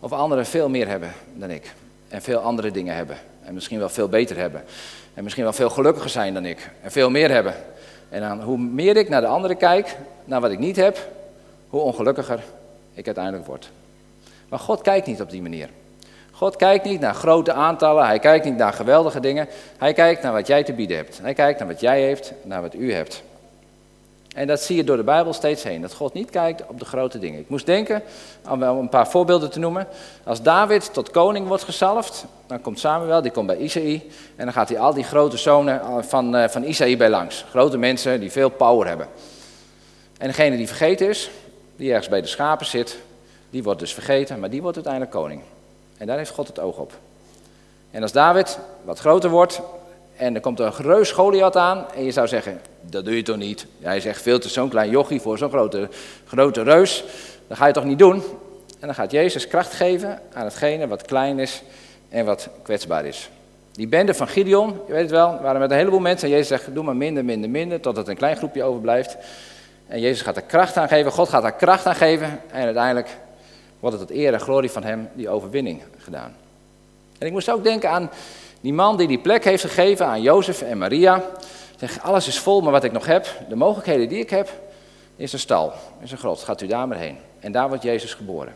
of 0.00 0.12
anderen 0.12 0.46
veel 0.46 0.68
meer 0.68 0.88
hebben 0.88 1.12
dan 1.34 1.50
ik. 1.50 1.72
En 2.08 2.22
veel 2.22 2.38
andere 2.38 2.70
dingen 2.70 2.94
hebben. 2.94 3.16
En 3.44 3.54
misschien 3.54 3.78
wel 3.78 3.88
veel 3.88 4.08
beter 4.08 4.36
hebben. 4.36 4.64
En 5.14 5.22
misschien 5.22 5.44
wel 5.44 5.52
veel 5.52 5.70
gelukkiger 5.70 6.10
zijn 6.10 6.34
dan 6.34 6.44
ik. 6.44 6.70
En 6.82 6.90
veel 6.90 7.10
meer 7.10 7.30
hebben. 7.30 7.54
En 8.08 8.42
hoe 8.42 8.58
meer 8.58 8.96
ik 8.96 9.08
naar 9.08 9.20
de 9.20 9.26
anderen 9.26 9.56
kijk, 9.56 9.96
naar 10.24 10.40
wat 10.40 10.50
ik 10.50 10.58
niet 10.58 10.76
heb, 10.76 11.08
hoe 11.68 11.80
ongelukkiger 11.80 12.40
ik 12.94 13.06
uiteindelijk 13.06 13.46
word. 13.46 13.70
Maar 14.48 14.58
God 14.58 14.82
kijkt 14.82 15.06
niet 15.06 15.20
op 15.20 15.30
die 15.30 15.42
manier. 15.42 15.68
God 16.38 16.56
kijkt 16.56 16.84
niet 16.84 17.00
naar 17.00 17.14
grote 17.14 17.52
aantallen, 17.52 18.06
hij 18.06 18.18
kijkt 18.18 18.44
niet 18.44 18.56
naar 18.56 18.72
geweldige 18.72 19.20
dingen. 19.20 19.48
Hij 19.78 19.92
kijkt 19.92 20.22
naar 20.22 20.32
wat 20.32 20.46
jij 20.46 20.64
te 20.64 20.72
bieden 20.72 20.96
hebt. 20.96 21.18
Hij 21.22 21.34
kijkt 21.34 21.58
naar 21.58 21.68
wat 21.68 21.80
jij 21.80 22.02
heeft, 22.02 22.32
naar 22.42 22.62
wat 22.62 22.74
u 22.74 22.92
hebt. 22.92 23.22
En 24.34 24.46
dat 24.46 24.60
zie 24.60 24.76
je 24.76 24.84
door 24.84 24.96
de 24.96 25.02
Bijbel 25.02 25.32
steeds 25.32 25.62
heen, 25.62 25.80
dat 25.80 25.94
God 25.94 26.14
niet 26.14 26.30
kijkt 26.30 26.66
op 26.66 26.78
de 26.78 26.84
grote 26.84 27.18
dingen. 27.18 27.40
Ik 27.40 27.48
moest 27.48 27.66
denken, 27.66 28.02
om 28.48 28.62
een 28.62 28.88
paar 28.88 29.08
voorbeelden 29.08 29.50
te 29.50 29.58
noemen. 29.58 29.86
Als 30.24 30.42
David 30.42 30.92
tot 30.92 31.10
koning 31.10 31.46
wordt 31.46 31.62
gezalfd, 31.62 32.24
dan 32.46 32.60
komt 32.60 32.78
Samuel, 32.78 33.22
die 33.22 33.30
komt 33.30 33.46
bij 33.46 33.56
Isaïe. 33.56 34.02
En 34.36 34.44
dan 34.44 34.52
gaat 34.52 34.68
hij 34.68 34.78
al 34.78 34.94
die 34.94 35.04
grote 35.04 35.36
zonen 35.36 35.80
eh, 35.80 35.96
van, 36.00 36.36
eh, 36.36 36.48
van 36.48 36.64
Isaïe 36.64 36.96
bij 36.96 37.10
langs. 37.10 37.44
Grote 37.50 37.78
mensen 37.78 38.20
die 38.20 38.32
veel 38.32 38.50
power 38.50 38.86
hebben. 38.86 39.06
En 40.18 40.26
degene 40.26 40.56
die 40.56 40.66
vergeten 40.66 41.08
is, 41.08 41.30
die 41.76 41.90
ergens 41.90 42.08
bij 42.08 42.20
de 42.20 42.26
schapen 42.26 42.66
zit, 42.66 42.98
die 43.50 43.62
wordt 43.62 43.80
dus 43.80 43.94
vergeten, 43.94 44.40
maar 44.40 44.50
die 44.50 44.62
wordt 44.62 44.76
uiteindelijk 44.76 45.14
koning. 45.14 45.42
En 45.98 46.06
daar 46.06 46.16
heeft 46.16 46.30
God 46.30 46.46
het 46.46 46.60
oog 46.60 46.76
op. 46.76 46.92
En 47.90 48.02
als 48.02 48.12
David 48.12 48.58
wat 48.84 48.98
groter 48.98 49.30
wordt 49.30 49.60
en 50.16 50.34
er 50.34 50.40
komt 50.40 50.60
een 50.60 50.72
reus 50.76 51.10
Goliath 51.10 51.56
aan 51.56 51.86
en 51.94 52.04
je 52.04 52.10
zou 52.10 52.28
zeggen, 52.28 52.60
dat 52.80 53.04
doe 53.04 53.16
je 53.16 53.22
toch 53.22 53.36
niet? 53.36 53.66
Hij 53.80 54.00
zegt 54.00 54.22
veel 54.22 54.38
te 54.38 54.48
zo'n 54.48 54.68
klein 54.68 54.90
jochie 54.90 55.20
voor 55.20 55.38
zo'n 55.38 55.48
grote, 55.48 55.88
grote 56.26 56.62
reus, 56.62 57.04
dat 57.46 57.56
ga 57.56 57.66
je 57.66 57.72
toch 57.72 57.84
niet 57.84 57.98
doen? 57.98 58.22
En 58.80 58.86
dan 58.86 58.94
gaat 58.94 59.10
Jezus 59.10 59.48
kracht 59.48 59.72
geven 59.72 60.20
aan 60.32 60.44
hetgene 60.44 60.86
wat 60.86 61.02
klein 61.02 61.38
is 61.38 61.62
en 62.08 62.24
wat 62.24 62.48
kwetsbaar 62.62 63.04
is. 63.04 63.30
Die 63.72 63.88
bende 63.88 64.14
van 64.14 64.28
Gideon, 64.28 64.80
je 64.86 64.92
weet 64.92 65.02
het 65.02 65.10
wel, 65.10 65.38
waren 65.40 65.60
met 65.60 65.70
een 65.70 65.76
heleboel 65.76 66.00
mensen 66.00 66.28
en 66.28 66.34
Jezus 66.34 66.48
zegt, 66.48 66.74
doe 66.74 66.84
maar 66.84 66.96
minder, 66.96 67.24
minder, 67.24 67.50
minder, 67.50 67.80
totdat 67.80 68.08
een 68.08 68.16
klein 68.16 68.36
groepje 68.36 68.62
overblijft. 68.62 69.16
En 69.86 70.00
Jezus 70.00 70.22
gaat 70.22 70.36
er 70.36 70.42
kracht 70.42 70.76
aan 70.76 70.88
geven, 70.88 71.12
God 71.12 71.28
gaat 71.28 71.44
er 71.44 71.52
kracht 71.52 71.86
aan 71.86 71.94
geven 71.94 72.40
en 72.50 72.64
uiteindelijk 72.64 73.08
wordt 73.80 73.98
het 73.98 74.06
tot 74.06 74.16
eer 74.16 74.32
en 74.32 74.40
glorie 74.40 74.70
van 74.70 74.82
hem 74.82 75.08
die 75.14 75.28
overwinning 75.28 75.82
gedaan. 75.98 76.36
En 77.18 77.26
ik 77.26 77.32
moest 77.32 77.50
ook 77.50 77.64
denken 77.64 77.90
aan 77.90 78.10
die 78.60 78.72
man 78.72 78.96
die 78.96 79.08
die 79.08 79.18
plek 79.18 79.44
heeft 79.44 79.62
gegeven 79.62 80.06
aan 80.06 80.22
Jozef 80.22 80.62
en 80.62 80.78
Maria. 80.78 81.22
Zeg, 81.76 82.02
alles 82.02 82.26
is 82.26 82.38
vol, 82.38 82.60
maar 82.60 82.72
wat 82.72 82.84
ik 82.84 82.92
nog 82.92 83.06
heb, 83.06 83.26
de 83.48 83.56
mogelijkheden 83.56 84.08
die 84.08 84.18
ik 84.18 84.30
heb, 84.30 84.50
is 85.16 85.32
een 85.32 85.38
stal, 85.38 85.72
is 86.02 86.12
een 86.12 86.18
grot. 86.18 86.42
Gaat 86.42 86.60
u 86.60 86.66
daar 86.66 86.88
maar 86.88 86.98
heen. 86.98 87.16
En 87.40 87.52
daar 87.52 87.68
wordt 87.68 87.82
Jezus 87.82 88.14
geboren. 88.14 88.52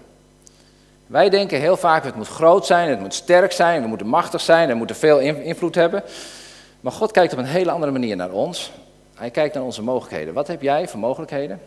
Wij 1.07 1.31
denken 1.31 1.61
heel 1.61 1.76
vaak, 1.76 2.05
het 2.05 2.14
moet 2.14 2.29
groot 2.29 2.67
zijn, 2.67 2.88
het 2.88 3.00
moet 3.00 3.14
sterk 3.14 3.52
zijn, 3.52 3.83
we 3.83 3.88
moeten 3.88 4.07
machtig 4.07 4.41
zijn, 4.41 4.69
we 4.69 4.75
moeten 4.75 4.97
veel 4.97 5.19
invloed 5.19 5.75
hebben. 5.75 6.02
Maar 6.81 6.93
God 6.93 7.11
kijkt 7.11 7.33
op 7.33 7.38
een 7.38 7.45
hele 7.45 7.71
andere 7.71 7.93
manier 7.93 8.17
naar 8.17 8.31
ons. 8.31 8.73
Hij 9.14 9.31
kijkt 9.31 9.55
naar 9.55 9.64
onze 9.64 9.83
mogelijkheden. 9.83 10.35
Wat 10.35 10.47
heb 10.47 10.62
jij 10.62 10.88
voor 10.88 11.00
mogelijkheden? 11.00 11.61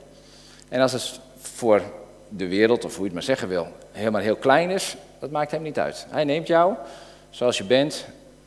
En 0.69 0.81
als 0.81 0.91
het 0.91 1.19
voor 1.39 1.81
de 2.29 2.47
wereld, 2.47 2.85
of 2.85 2.91
hoe 2.91 2.99
je 2.99 3.05
het 3.05 3.13
maar 3.13 3.23
zeggen 3.23 3.47
wil, 3.47 3.67
helemaal 3.91 4.21
heel 4.21 4.35
klein 4.35 4.69
is, 4.69 4.95
dat 5.19 5.31
maakt 5.31 5.51
hem 5.51 5.61
niet 5.61 5.79
uit. 5.79 6.05
Hij 6.09 6.23
neemt 6.23 6.47
jou 6.47 6.73
zoals 7.29 7.57
je 7.57 7.63
bent, 7.63 8.05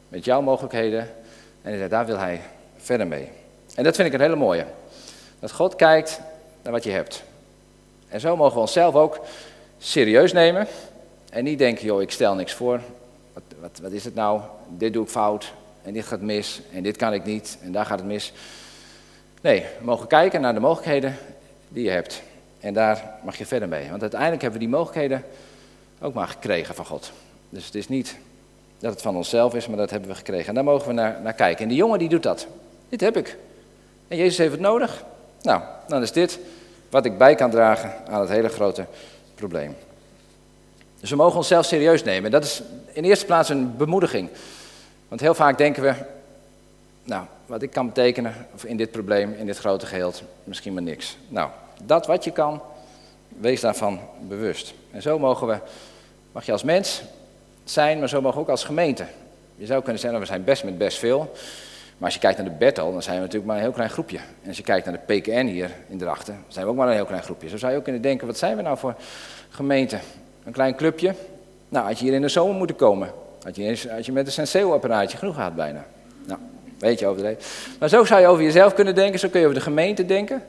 met 0.09 0.25
jouw 0.25 0.41
mogelijkheden, 0.41 1.11
en 1.63 1.89
daar 1.89 2.07
wil 2.07 2.19
hij 2.19 2.41
verder 2.77 3.07
mee. 3.07 3.29
En 3.75 3.85
dat 3.85 3.97
vind 3.97 4.09
ik 4.09 4.15
een 4.15 4.21
hele 4.21 4.37
mooie. 4.37 4.65
Dat 5.39 5.53
God 5.53 5.77
kijkt 5.77 6.21
naar 6.63 6.73
wat 6.73 6.85
je 6.85 6.91
hebt. 6.91 7.23
En 8.09 8.21
zo 8.21 8.37
mogen 8.37 8.55
we 8.55 8.61
onszelf 8.61 8.95
ook 8.95 9.21
serieus 9.79 10.33
nemen 10.33 10.67
en 11.31 11.45
niet 11.45 11.59
denken, 11.59 11.85
joh, 11.85 12.03
ik 12.03 12.11
stel 12.11 12.35
niks 12.35 12.53
voor, 12.53 12.81
wat, 13.61 13.79
wat 13.83 13.93
is 13.93 14.05
het 14.05 14.15
nou? 14.15 14.41
Dit 14.69 14.93
doe 14.93 15.05
ik 15.05 15.11
fout 15.11 15.53
en 15.83 15.93
dit 15.93 16.07
gaat 16.07 16.21
mis 16.21 16.61
en 16.73 16.83
dit 16.83 16.97
kan 16.97 17.13
ik 17.13 17.25
niet 17.25 17.59
en 17.63 17.73
daar 17.73 17.87
gaat 17.87 17.99
het 17.99 18.09
mis. 18.09 18.33
Nee, 19.41 19.61
we 19.61 19.85
mogen 19.85 20.07
kijken 20.07 20.41
naar 20.41 20.55
de 20.55 20.61
mogelijkheden 20.61 21.17
die 21.69 21.85
je 21.85 21.91
hebt. 21.91 22.23
En 22.61 22.75
daar 22.75 23.15
mag 23.25 23.37
je 23.37 23.47
verder 23.47 23.69
mee. 23.69 23.89
Want 23.91 24.01
uiteindelijk 24.01 24.43
hebben 24.43 24.61
we 24.61 24.67
die 24.67 24.77
mogelijkheden 24.77 25.25
ook 26.01 26.15
maar 26.15 26.29
gekregen 26.29 26.75
van 26.75 26.87
God. 26.87 27.13
Dus 27.49 27.65
het 27.65 27.75
is 27.75 27.89
niet 27.89 28.17
dat 28.79 28.93
het 28.93 29.03
van 29.03 29.17
onszelf 29.17 29.55
is, 29.55 29.67
maar 29.67 29.77
dat 29.77 29.91
hebben 29.91 30.09
we 30.09 30.15
gekregen. 30.15 30.49
En 30.49 30.55
daar 30.55 30.65
mogen 30.65 30.89
we 30.89 30.93
naar, 30.93 31.21
naar 31.23 31.33
kijken. 31.33 31.63
En 31.63 31.69
die 31.69 31.79
jongen 31.79 31.99
die 31.99 32.09
doet 32.09 32.23
dat. 32.23 32.47
Dit 32.89 33.01
heb 33.01 33.17
ik. 33.17 33.37
En 34.09 34.17
Jezus 34.17 34.39
heeft 34.39 34.53
het 34.53 34.61
nodig. 34.61 35.05
Nou, 35.43 35.63
dan 35.89 36.03
is 36.03 36.13
dit 36.13 36.39
wat 36.91 37.05
ik 37.05 37.19
bij 37.19 37.35
kan 37.35 37.51
dragen 37.51 37.93
aan 38.07 38.21
het 38.21 38.31
hele 38.31 38.49
grote 38.49 38.87
probleem. 39.35 39.77
Dus 41.01 41.11
we 41.11 41.17
mogen 41.17 41.37
onszelf 41.37 41.65
serieus 41.65 42.05
nemen. 42.05 42.31
Dat 42.31 42.45
is 42.45 42.63
in 42.93 43.05
eerste 43.05 43.27
plaats 43.27 43.49
een 43.49 43.77
bemoediging. 43.77 44.29
Want 45.09 45.21
heel 45.21 45.35
vaak 45.35 45.59
denken 45.59 45.83
we, 45.83 45.95
nou, 47.05 47.25
wat 47.47 47.63
ik 47.63 47.71
kan 47.71 47.87
betekenen 47.87 48.35
in 48.65 48.77
dit 48.77 48.91
probleem, 48.91 49.33
in 49.33 49.47
dit 49.47 49.59
grote 49.59 49.87
geheel, 49.87 50.13
misschien 50.45 50.73
maar 50.73 50.83
niks. 50.83 51.17
Nou, 51.29 51.51
dat 51.85 52.07
wat 52.07 52.25
je 52.25 52.31
kan, 52.31 52.63
wees 53.29 53.61
daarvan 53.61 54.01
bewust. 54.21 54.75
En 54.91 55.03
zo 55.03 55.19
mogen 55.19 55.47
we, 55.47 55.59
mag 56.33 56.47
je 56.47 56.53
als 56.53 56.63
mens 56.63 57.03
zijn, 57.65 57.99
maar 57.99 58.09
zo 58.09 58.21
mogen 58.21 58.37
we 58.37 58.43
ook 58.43 58.51
als 58.51 58.65
gemeente. 58.65 59.05
Je 59.57 59.67
zou 59.67 59.83
kunnen 59.83 60.01
zeggen, 60.01 60.21
we 60.21 60.27
zijn 60.27 60.45
best 60.45 60.65
met 60.65 60.79
best 60.79 60.99
veel. 60.99 61.19
Maar 61.99 62.07
als 62.07 62.15
je 62.15 62.21
kijkt 62.21 62.39
naar 62.39 62.47
de 62.47 62.57
Bethel, 62.59 62.93
dan 62.93 63.03
zijn 63.03 63.15
we 63.15 63.21
natuurlijk 63.21 63.47
maar 63.47 63.57
een 63.57 63.63
heel 63.63 63.73
klein 63.73 63.91
groepje. 63.91 64.17
En 64.17 64.49
als 64.49 64.57
je 64.57 64.63
kijkt 64.63 64.87
naar 64.87 65.01
de 65.07 65.15
PKN 65.15 65.47
hier 65.47 65.71
in 65.89 65.99
Drachten, 65.99 66.45
zijn 66.49 66.65
we 66.65 66.71
ook 66.71 66.77
maar 66.77 66.89
een 66.89 66.95
heel 66.95 67.05
klein 67.05 67.23
groepje. 67.23 67.49
Zo 67.49 67.57
zou 67.57 67.73
je 67.73 67.79
ook 67.79 67.85
kunnen 67.85 68.03
denken, 68.03 68.27
wat 68.27 68.39
zijn 68.39 68.57
we 68.57 68.63
nou 68.63 68.79
voor 68.79 68.95
gemeente? 69.49 69.99
Een 70.45 70.53
klein 70.53 70.75
clubje? 70.75 71.15
Nou, 71.69 71.87
had 71.87 71.99
je 71.99 72.05
hier 72.05 72.15
in 72.15 72.21
de 72.21 72.29
zomer 72.29 72.55
moeten 72.55 72.77
komen. 72.77 73.11
Had 73.43 73.57
je, 73.57 73.89
had 73.91 74.07
je 74.07 74.13
met 74.13 74.27
een 74.27 74.33
Senseo-apparaatje 74.33 75.19
genoeg 75.19 75.35
gehad 75.35 75.55
bijna. 75.55 75.85
Nou, 76.25 76.41
weet 76.79 76.99
je 76.99 77.07
over 77.07 77.23
de 77.23 77.37
Maar 77.79 77.89
zo 77.89 78.05
zou 78.05 78.21
je 78.21 78.27
over 78.27 78.45
jezelf 78.45 78.75
kunnen 78.75 78.95
denken, 78.95 79.19
zo 79.19 79.29
kun 79.29 79.41
je 79.41 79.47
over 79.47 79.59
de 79.59 79.65
gemeente 79.65 80.07
denken. 80.07 80.43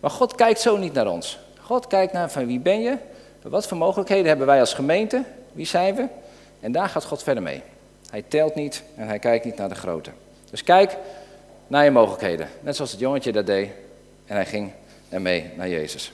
Maar 0.00 0.10
God 0.10 0.34
kijkt 0.34 0.60
zo 0.60 0.76
niet 0.76 0.92
naar 0.92 1.06
ons. 1.06 1.38
God 1.60 1.86
kijkt 1.86 2.12
naar 2.12 2.30
van 2.30 2.46
wie 2.46 2.60
ben 2.60 2.80
je? 2.80 2.96
Wat 3.42 3.66
voor 3.66 3.76
mogelijkheden 3.76 4.26
hebben 4.26 4.46
wij 4.46 4.60
als 4.60 4.74
gemeente? 4.74 5.24
Wie 5.52 5.66
zijn 5.66 5.94
we? 5.94 6.06
En 6.60 6.72
daar 6.72 6.88
gaat 6.88 7.04
God 7.04 7.22
verder 7.22 7.42
mee. 7.42 7.62
Hij 8.10 8.24
telt 8.28 8.54
niet 8.54 8.82
en 8.96 9.06
hij 9.06 9.18
kijkt 9.18 9.44
niet 9.44 9.56
naar 9.56 9.68
de 9.68 9.74
grote. 9.74 10.10
Dus 10.50 10.62
kijk 10.62 10.96
naar 11.66 11.84
je 11.84 11.90
mogelijkheden. 11.90 12.48
Net 12.60 12.76
zoals 12.76 12.90
het 12.90 13.00
jongetje 13.00 13.32
dat 13.32 13.46
deed. 13.46 13.70
En 14.26 14.34
hij 14.34 14.46
ging 14.46 14.72
ermee 15.08 15.50
naar 15.56 15.68
Jezus. 15.68 16.12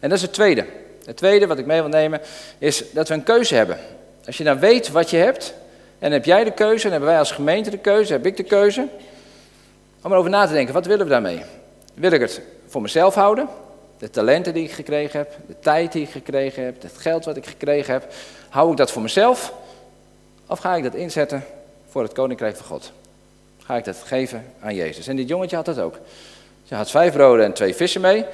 En 0.00 0.08
dat 0.08 0.18
is 0.18 0.22
het 0.22 0.32
tweede. 0.32 0.66
Het 1.04 1.16
tweede 1.16 1.46
wat 1.46 1.58
ik 1.58 1.66
mee 1.66 1.80
wil 1.80 1.90
nemen 1.90 2.20
is 2.58 2.84
dat 2.92 3.08
we 3.08 3.14
een 3.14 3.22
keuze 3.22 3.54
hebben. 3.54 3.78
Als 4.26 4.36
je 4.36 4.44
dan 4.44 4.58
nou 4.58 4.66
weet 4.70 4.90
wat 4.90 5.10
je 5.10 5.16
hebt, 5.16 5.54
en 5.98 6.12
heb 6.12 6.24
jij 6.24 6.44
de 6.44 6.52
keuze, 6.52 6.84
en 6.84 6.90
hebben 6.90 7.08
wij 7.08 7.18
als 7.18 7.32
gemeente 7.32 7.70
de 7.70 7.78
keuze, 7.78 8.12
heb 8.12 8.26
ik 8.26 8.36
de 8.36 8.42
keuze, 8.42 8.88
om 10.02 10.12
erover 10.12 10.30
na 10.30 10.46
te 10.46 10.52
denken, 10.52 10.74
wat 10.74 10.86
willen 10.86 11.04
we 11.06 11.12
daarmee? 11.12 11.42
Wil 11.94 12.12
ik 12.12 12.20
het 12.20 12.40
voor 12.72 12.82
mezelf 12.82 13.14
houden? 13.14 13.48
De 13.98 14.10
talenten 14.10 14.54
die 14.54 14.64
ik 14.64 14.72
gekregen 14.72 15.18
heb, 15.18 15.36
de 15.46 15.58
tijd 15.60 15.92
die 15.92 16.02
ik 16.02 16.10
gekregen 16.10 16.64
heb, 16.64 16.82
het 16.82 16.98
geld 16.98 17.24
wat 17.24 17.36
ik 17.36 17.46
gekregen 17.46 17.92
heb, 17.92 18.12
hou 18.48 18.70
ik 18.70 18.76
dat 18.76 18.90
voor 18.90 19.02
mezelf? 19.02 19.52
Of 20.46 20.58
ga 20.58 20.74
ik 20.74 20.82
dat 20.82 20.94
inzetten 20.94 21.44
voor 21.88 22.02
het 22.02 22.12
koninkrijk 22.12 22.56
van 22.56 22.66
God? 22.66 22.92
Ga 23.58 23.76
ik 23.76 23.84
dat 23.84 23.96
geven 24.04 24.44
aan 24.60 24.74
Jezus? 24.74 25.06
En 25.06 25.16
dit 25.16 25.28
jongetje 25.28 25.56
had 25.56 25.64
dat 25.64 25.78
ook. 25.78 25.98
Ze 26.64 26.74
had 26.74 26.90
vijf 26.90 27.12
broden 27.12 27.44
en 27.44 27.52
twee 27.52 27.74
vissen 27.74 28.00
mee. 28.00 28.24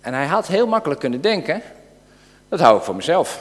En 0.00 0.14
hij 0.14 0.26
had 0.26 0.46
heel 0.46 0.66
makkelijk 0.66 1.00
kunnen 1.00 1.20
denken, 1.20 1.62
dat 2.48 2.60
hou 2.60 2.76
ik 2.76 2.82
voor 2.82 2.96
mezelf. 2.96 3.40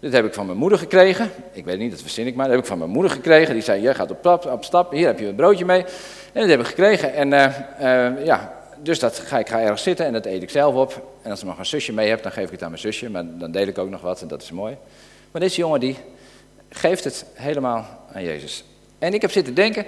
Dit 0.00 0.12
heb 0.12 0.24
ik 0.24 0.34
van 0.34 0.46
mijn 0.46 0.58
moeder 0.58 0.78
gekregen. 0.78 1.30
Ik 1.52 1.64
weet 1.64 1.78
niet, 1.78 1.90
dat 1.90 2.00
verzin 2.00 2.26
ik 2.26 2.34
maar. 2.34 2.44
Dat 2.44 2.54
heb 2.54 2.62
ik 2.62 2.68
van 2.68 2.78
mijn 2.78 2.90
moeder 2.90 3.10
gekregen. 3.10 3.54
Die 3.54 3.62
zei, 3.62 3.82
je 3.82 3.94
gaat 3.94 4.10
op, 4.10 4.46
op 4.46 4.64
stap, 4.64 4.92
hier 4.92 5.06
heb 5.06 5.18
je 5.18 5.26
een 5.26 5.34
broodje 5.34 5.64
mee. 5.64 5.84
En 6.32 6.40
dat 6.40 6.48
heb 6.48 6.60
ik 6.60 6.66
gekregen. 6.66 7.14
En 7.14 7.32
uh, 7.32 8.24
ja, 8.24 8.61
dus 8.82 8.98
dat 8.98 9.18
ga 9.18 9.38
ik 9.38 9.48
ga 9.48 9.60
ergens 9.60 9.82
zitten 9.82 10.06
en 10.06 10.12
dat 10.12 10.26
eet 10.26 10.42
ik 10.42 10.50
zelf 10.50 10.74
op. 10.74 11.16
En 11.22 11.30
als 11.30 11.40
ik 11.40 11.46
nog 11.46 11.58
een 11.58 11.66
zusje 11.66 11.92
mee 11.92 12.08
heb, 12.08 12.22
dan 12.22 12.32
geef 12.32 12.44
ik 12.44 12.50
het 12.50 12.62
aan 12.62 12.70
mijn 12.70 12.80
zusje. 12.80 13.10
Maar 13.10 13.24
dan 13.26 13.50
deel 13.50 13.66
ik 13.66 13.78
ook 13.78 13.88
nog 13.88 14.00
wat 14.00 14.22
en 14.22 14.28
dat 14.28 14.42
is 14.42 14.50
mooi. 14.50 14.76
Maar 15.30 15.40
deze 15.40 15.56
jongen 15.56 15.80
die 15.80 15.96
geeft 16.68 17.04
het 17.04 17.24
helemaal 17.34 17.86
aan 18.12 18.22
Jezus. 18.22 18.64
En 18.98 19.14
ik 19.14 19.20
heb 19.20 19.30
zitten 19.30 19.54
denken, 19.54 19.86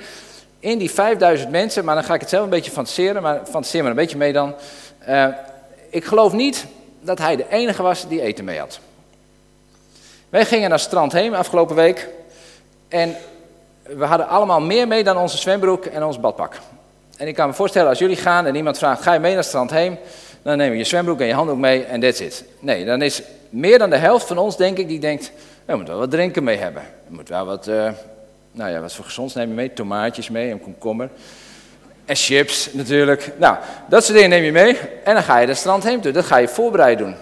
in 0.59 0.79
die 0.79 0.91
5000 0.91 1.51
mensen, 1.51 1.85
maar 1.85 1.95
dan 1.95 2.05
ga 2.05 2.15
ik 2.15 2.21
het 2.21 2.29
zelf 2.29 2.45
een 2.45 2.51
beetje 2.51 2.71
fantaseren, 2.71 3.23
maar 3.23 3.41
fantaseer 3.45 3.81
maar 3.81 3.91
een 3.91 3.97
beetje 3.97 4.17
mee 4.17 4.33
dan. 4.33 4.55
Uh, 5.09 5.27
ik 5.91 6.05
geloof 6.05 6.33
niet 6.33 6.67
dat 7.01 7.19
hij 7.19 7.37
de 7.37 7.47
enige 7.51 7.83
was 7.83 8.09
die 8.09 8.23
eten 8.23 8.45
mee 8.45 8.59
had. 8.59 8.81
Wij 10.29 10.45
gingen 10.45 10.69
naar 10.69 10.79
strand 10.79 11.13
heen 11.13 11.35
afgelopen 11.35 11.77
week. 11.77 12.09
En 12.89 13.17
we 13.83 14.05
hadden 14.05 14.29
allemaal 14.29 14.61
meer 14.61 14.89
mee 14.89 15.05
dan 15.05 15.17
onze 15.17 15.39
zwembroek 15.39 15.85
en 15.85 16.05
ons 16.05 16.21
badpak. 16.21 16.61
En 17.17 17.27
ik 17.29 17.35
kan 17.35 17.49
me 17.49 17.55
voorstellen, 17.55 17.89
als 17.89 17.99
jullie 17.99 18.17
gaan 18.17 18.47
en 18.47 18.55
iemand 18.55 18.79
vraagt, 18.79 19.03
ga 19.03 19.13
je 19.13 19.19
mee 19.19 19.29
naar 19.29 19.39
het 19.39 19.49
strand 19.49 19.71
heen? 19.71 19.99
Dan 20.43 20.57
neem 20.57 20.73
je 20.73 20.79
je 20.79 20.85
zwembroek 20.85 21.21
en 21.21 21.27
je 21.27 21.35
handdoek 21.35 21.59
mee 21.59 21.85
en 21.85 22.01
that's 22.01 22.21
it. 22.21 22.45
Nee, 22.59 22.85
dan 22.85 23.03
is 23.03 23.23
meer 23.51 23.79
dan 23.79 23.91
de 23.91 23.97
helft 23.97 24.27
van 24.27 24.39
ons, 24.39 24.57
denk 24.57 24.79
ik, 24.79 24.89
die 24.89 25.01
denkt, 25.01 25.33
we 25.65 25.75
moeten 25.75 25.95
wel 25.95 26.03
wat 26.03 26.11
drinken 26.11 26.45
mee 26.45 26.57
hebben. 26.57 26.83
We 27.09 27.15
moeten 27.15 27.35
wel 27.35 27.45
wat, 27.45 27.69
uh, 27.69 27.91
nou 28.53 28.71
ja, 28.71 28.81
wat 28.81 28.95
voor 28.95 29.05
gezonds 29.05 29.35
neem 29.35 29.49
je 29.49 29.55
mee? 29.55 29.73
Tomaatjes 29.73 30.31
mee, 30.31 30.51
een 30.51 30.61
komkommer. 30.61 31.11
En 32.05 32.17
chips 32.17 32.73
natuurlijk. 32.73 33.33
Nou, 33.39 33.57
dat 33.89 34.05
soort 34.05 34.15
dingen 34.15 34.31
neem 34.31 34.45
je 34.45 34.53
mee. 34.53 34.79
En 35.05 35.15
dan 35.15 35.23
ga 35.23 35.39
je 35.39 35.47
de 35.47 35.55
strand 35.55 35.85
heen. 35.85 36.01
Dat 36.01 36.25
ga 36.25 36.37
je 36.37 36.49
voorbereid 36.49 36.99
doen. 36.99 37.15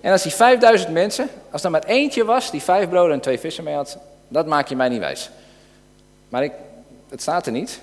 En 0.00 0.12
als 0.12 0.22
die 0.22 0.32
5000 0.32 0.92
mensen, 0.92 1.28
als 1.50 1.64
er 1.64 1.70
maar 1.70 1.84
eentje 1.84 2.24
was 2.24 2.50
die 2.50 2.62
vijf 2.62 2.88
broden 2.88 3.12
en 3.12 3.20
twee 3.20 3.38
vissen 3.38 3.64
mee 3.64 3.74
had, 3.74 3.98
dat 4.28 4.46
maak 4.46 4.68
je 4.68 4.76
mij 4.76 4.88
niet 4.88 4.98
wijs. 4.98 5.30
Maar 6.28 6.44
ik, 6.44 6.52
het 7.08 7.20
staat 7.20 7.46
er 7.46 7.52
niet. 7.52 7.80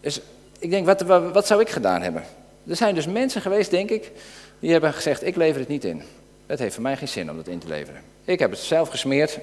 Dus 0.00 0.20
ik 0.62 0.70
denk, 0.70 0.86
wat, 0.86 1.02
wat, 1.32 1.46
zou 1.46 1.60
ik 1.60 1.68
gedaan 1.70 2.02
hebben? 2.02 2.22
Er 2.68 2.76
zijn 2.76 2.94
dus 2.94 3.06
mensen 3.06 3.40
geweest, 3.40 3.70
denk 3.70 3.90
ik, 3.90 4.10
die 4.58 4.72
hebben 4.72 4.92
gezegd, 4.92 5.26
ik 5.26 5.36
lever 5.36 5.60
het 5.60 5.68
niet 5.68 5.84
in. 5.84 6.02
Het 6.46 6.58
heeft 6.58 6.74
voor 6.74 6.82
mij 6.82 6.96
geen 6.96 7.08
zin 7.08 7.30
om 7.30 7.36
dat 7.36 7.46
in 7.46 7.58
te 7.58 7.68
leveren. 7.68 8.00
Ik 8.24 8.38
heb 8.38 8.50
het 8.50 8.60
zelf 8.60 8.88
gesmeerd, 8.88 9.38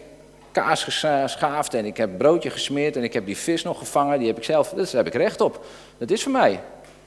kaas 0.51 0.83
geschaafd 0.83 1.73
en 1.73 1.85
ik 1.85 1.97
heb 1.97 2.17
broodje 2.17 2.49
gesmeerd 2.49 2.95
en 2.95 3.03
ik 3.03 3.13
heb 3.13 3.25
die 3.25 3.37
vis 3.37 3.63
nog 3.63 3.77
gevangen, 3.77 4.19
die 4.19 4.27
heb 4.27 4.37
ik 4.37 4.43
zelf, 4.43 4.69
daar 4.69 4.87
heb 4.91 5.07
ik 5.07 5.13
recht 5.13 5.41
op. 5.41 5.65
Dat 5.97 6.11
is 6.11 6.23
voor 6.23 6.31
mij. 6.31 6.59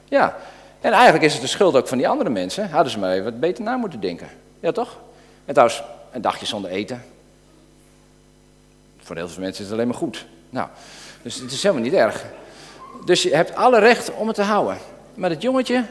Ja. 0.05 0.37
En 0.81 0.91
eigenlijk 0.91 1.23
is 1.23 1.33
het 1.33 1.41
de 1.41 1.47
schuld 1.47 1.75
ook 1.75 1.87
van 1.87 1.97
die 1.97 2.07
andere 2.07 2.29
mensen. 2.29 2.69
Hadden 2.69 2.91
ze 2.91 2.99
maar 2.99 3.23
wat 3.23 3.39
beter 3.39 3.63
na 3.63 3.75
moeten 3.75 3.99
denken. 3.99 4.27
Ja, 4.59 4.71
toch? 4.71 4.99
En 5.45 5.53
trouwens, 5.53 5.83
een 6.11 6.21
dagje 6.21 6.45
zonder 6.45 6.71
eten. 6.71 7.03
Voor 8.99 9.15
heel 9.15 9.29
veel 9.29 9.41
mensen 9.41 9.63
is 9.63 9.69
het 9.69 9.79
alleen 9.79 9.87
maar 9.87 9.97
goed. 9.97 10.25
Nou, 10.49 10.67
dus 11.21 11.35
het 11.35 11.51
is 11.51 11.63
helemaal 11.63 11.83
niet 11.83 11.93
erg. 11.93 12.25
Dus 13.05 13.23
je 13.23 13.35
hebt 13.35 13.55
alle 13.55 13.79
recht 13.79 14.13
om 14.13 14.27
het 14.27 14.35
te 14.35 14.41
houden. 14.41 14.77
Maar 15.13 15.29
het 15.29 15.41
jongetje, 15.41 15.85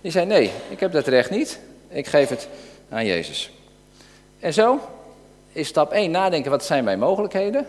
die 0.00 0.10
zei 0.10 0.26
nee, 0.26 0.50
ik 0.68 0.80
heb 0.80 0.92
dat 0.92 1.06
recht 1.06 1.30
niet. 1.30 1.58
Ik 1.88 2.06
geef 2.06 2.28
het 2.28 2.48
aan 2.88 3.06
Jezus. 3.06 3.52
En 4.40 4.52
zo 4.52 4.80
is 5.52 5.68
stap 5.68 5.92
1 5.92 6.10
nadenken, 6.10 6.50
wat 6.50 6.64
zijn 6.64 6.84
mijn 6.84 6.98
mogelijkheden? 6.98 7.66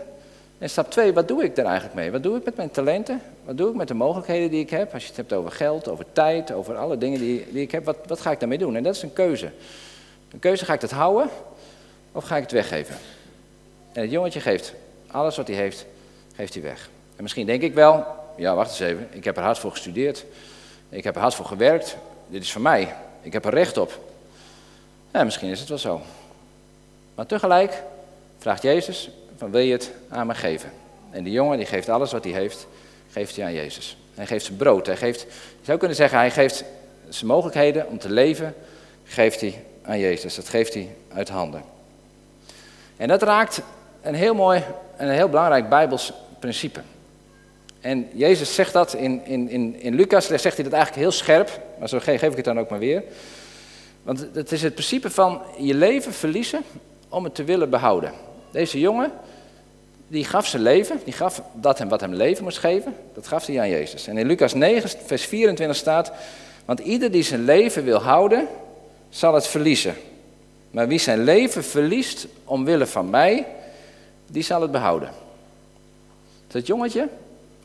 En 0.58 0.70
stap 0.70 0.90
2, 0.90 1.12
wat 1.12 1.28
doe 1.28 1.44
ik 1.44 1.56
daar 1.56 1.64
eigenlijk 1.64 1.94
mee? 1.94 2.10
Wat 2.10 2.22
doe 2.22 2.36
ik 2.36 2.44
met 2.44 2.56
mijn 2.56 2.70
talenten? 2.70 3.22
Wat 3.44 3.56
doe 3.56 3.68
ik 3.68 3.74
met 3.74 3.88
de 3.88 3.94
mogelijkheden 3.94 4.50
die 4.50 4.60
ik 4.60 4.70
heb? 4.70 4.92
Als 4.92 5.02
je 5.02 5.08
het 5.08 5.16
hebt 5.16 5.32
over 5.32 5.52
geld, 5.52 5.88
over 5.88 6.04
tijd, 6.12 6.52
over 6.52 6.76
alle 6.76 6.98
dingen 6.98 7.18
die, 7.18 7.46
die 7.52 7.62
ik 7.62 7.70
heb, 7.70 7.84
wat, 7.84 7.96
wat 8.06 8.20
ga 8.20 8.30
ik 8.30 8.40
daarmee 8.40 8.58
doen? 8.58 8.76
En 8.76 8.82
dat 8.82 8.94
is 8.94 9.02
een 9.02 9.12
keuze. 9.12 9.50
Een 10.32 10.38
keuze, 10.38 10.64
ga 10.64 10.72
ik 10.72 10.80
het 10.80 10.90
houden 10.90 11.28
of 12.12 12.24
ga 12.24 12.36
ik 12.36 12.42
het 12.42 12.52
weggeven? 12.52 12.96
En 13.92 14.02
het 14.02 14.10
jongetje 14.10 14.40
geeft 14.40 14.74
alles 15.06 15.36
wat 15.36 15.46
hij 15.48 15.56
heeft, 15.56 15.86
geeft 16.34 16.54
hij 16.54 16.62
weg. 16.62 16.90
En 17.16 17.22
misschien 17.22 17.46
denk 17.46 17.62
ik 17.62 17.74
wel, 17.74 18.04
ja 18.36 18.54
wacht 18.54 18.70
eens 18.70 18.80
even, 18.80 19.08
ik 19.10 19.24
heb 19.24 19.36
er 19.36 19.42
hard 19.42 19.58
voor 19.58 19.70
gestudeerd. 19.70 20.24
Ik 20.88 21.04
heb 21.04 21.14
er 21.14 21.20
hard 21.20 21.34
voor 21.34 21.46
gewerkt. 21.46 21.96
Dit 22.26 22.42
is 22.42 22.52
van 22.52 22.62
mij. 22.62 22.94
Ik 23.20 23.32
heb 23.32 23.44
er 23.44 23.54
recht 23.54 23.76
op. 23.76 24.00
Ja, 25.12 25.24
misschien 25.24 25.50
is 25.50 25.60
het 25.60 25.68
wel 25.68 25.78
zo. 25.78 26.00
Maar 27.14 27.26
tegelijk 27.26 27.82
vraagt 28.38 28.62
Jezus, 28.62 29.10
van 29.36 29.50
wil 29.50 29.60
je 29.60 29.72
het 29.72 29.90
aan 30.08 30.26
me 30.26 30.34
geven? 30.34 30.70
En 31.10 31.24
die 31.24 31.32
jongen 31.32 31.56
die 31.56 31.66
geeft 31.66 31.88
alles 31.88 32.12
wat 32.12 32.24
hij 32.24 32.32
heeft, 32.32 32.66
geeft 33.10 33.36
hij 33.36 33.44
aan 33.44 33.52
Jezus. 33.52 33.96
Hij 34.14 34.26
geeft 34.26 34.44
zijn 34.44 34.56
brood. 34.56 34.86
Hij 34.86 34.96
geeft, 34.96 35.20
je 35.20 35.28
zou 35.62 35.78
kunnen 35.78 35.96
zeggen, 35.96 36.18
hij 36.18 36.30
geeft 36.30 36.64
zijn 37.08 37.26
mogelijkheden 37.26 37.88
om 37.88 37.98
te 37.98 38.10
leven, 38.10 38.54
geeft 39.04 39.40
hij 39.40 39.64
aan 39.82 39.98
Jezus. 39.98 40.34
Dat 40.34 40.48
geeft 40.48 40.74
hij 40.74 40.96
uit 41.12 41.28
handen. 41.28 41.62
En 42.96 43.08
dat 43.08 43.22
raakt 43.22 43.60
een 44.02 44.14
heel 44.14 44.34
mooi 44.34 44.64
en 44.96 45.08
een 45.08 45.14
heel 45.14 45.28
belangrijk 45.28 45.68
Bijbels 45.68 46.12
principe. 46.38 46.80
En 47.86 48.08
Jezus 48.12 48.54
zegt 48.54 48.72
dat 48.72 48.94
in, 48.94 49.24
in, 49.24 49.48
in, 49.48 49.80
in 49.80 49.94
Lucas, 49.94 50.26
zegt 50.26 50.54
hij 50.54 50.64
dat 50.64 50.72
eigenlijk 50.72 51.02
heel 51.02 51.10
scherp, 51.12 51.60
maar 51.78 51.88
zo 51.88 51.98
geef 51.98 52.22
ik 52.22 52.36
het 52.36 52.44
dan 52.44 52.58
ook 52.58 52.70
maar 52.70 52.78
weer. 52.78 53.02
Want 54.02 54.26
het 54.32 54.52
is 54.52 54.62
het 54.62 54.72
principe 54.72 55.10
van 55.10 55.42
je 55.58 55.74
leven 55.74 56.12
verliezen 56.12 56.62
om 57.08 57.24
het 57.24 57.34
te 57.34 57.44
willen 57.44 57.70
behouden. 57.70 58.12
Deze 58.50 58.80
jongen, 58.80 59.12
die 60.08 60.24
gaf 60.24 60.46
zijn 60.46 60.62
leven, 60.62 61.00
die 61.04 61.12
gaf 61.12 61.42
dat 61.52 61.78
hem 61.78 61.88
wat 61.88 62.00
hem 62.00 62.14
leven 62.14 62.44
moest 62.44 62.58
geven, 62.58 62.94
dat 63.14 63.26
gaf 63.26 63.46
hij 63.46 63.60
aan 63.60 63.68
Jezus. 63.68 64.06
En 64.06 64.18
in 64.18 64.26
Lucas 64.26 64.54
9, 64.54 64.90
vers 65.04 65.24
24 65.24 65.76
staat, 65.76 66.12
want 66.64 66.78
ieder 66.78 67.10
die 67.10 67.22
zijn 67.22 67.44
leven 67.44 67.84
wil 67.84 67.98
houden, 67.98 68.48
zal 69.08 69.34
het 69.34 69.46
verliezen. 69.46 69.94
Maar 70.70 70.88
wie 70.88 70.98
zijn 70.98 71.24
leven 71.24 71.64
verliest 71.64 72.26
omwille 72.44 72.86
van 72.86 73.10
mij, 73.10 73.46
die 74.26 74.42
zal 74.42 74.62
het 74.62 74.70
behouden. 74.70 75.10
Dat 76.46 76.66
jongetje, 76.66 77.08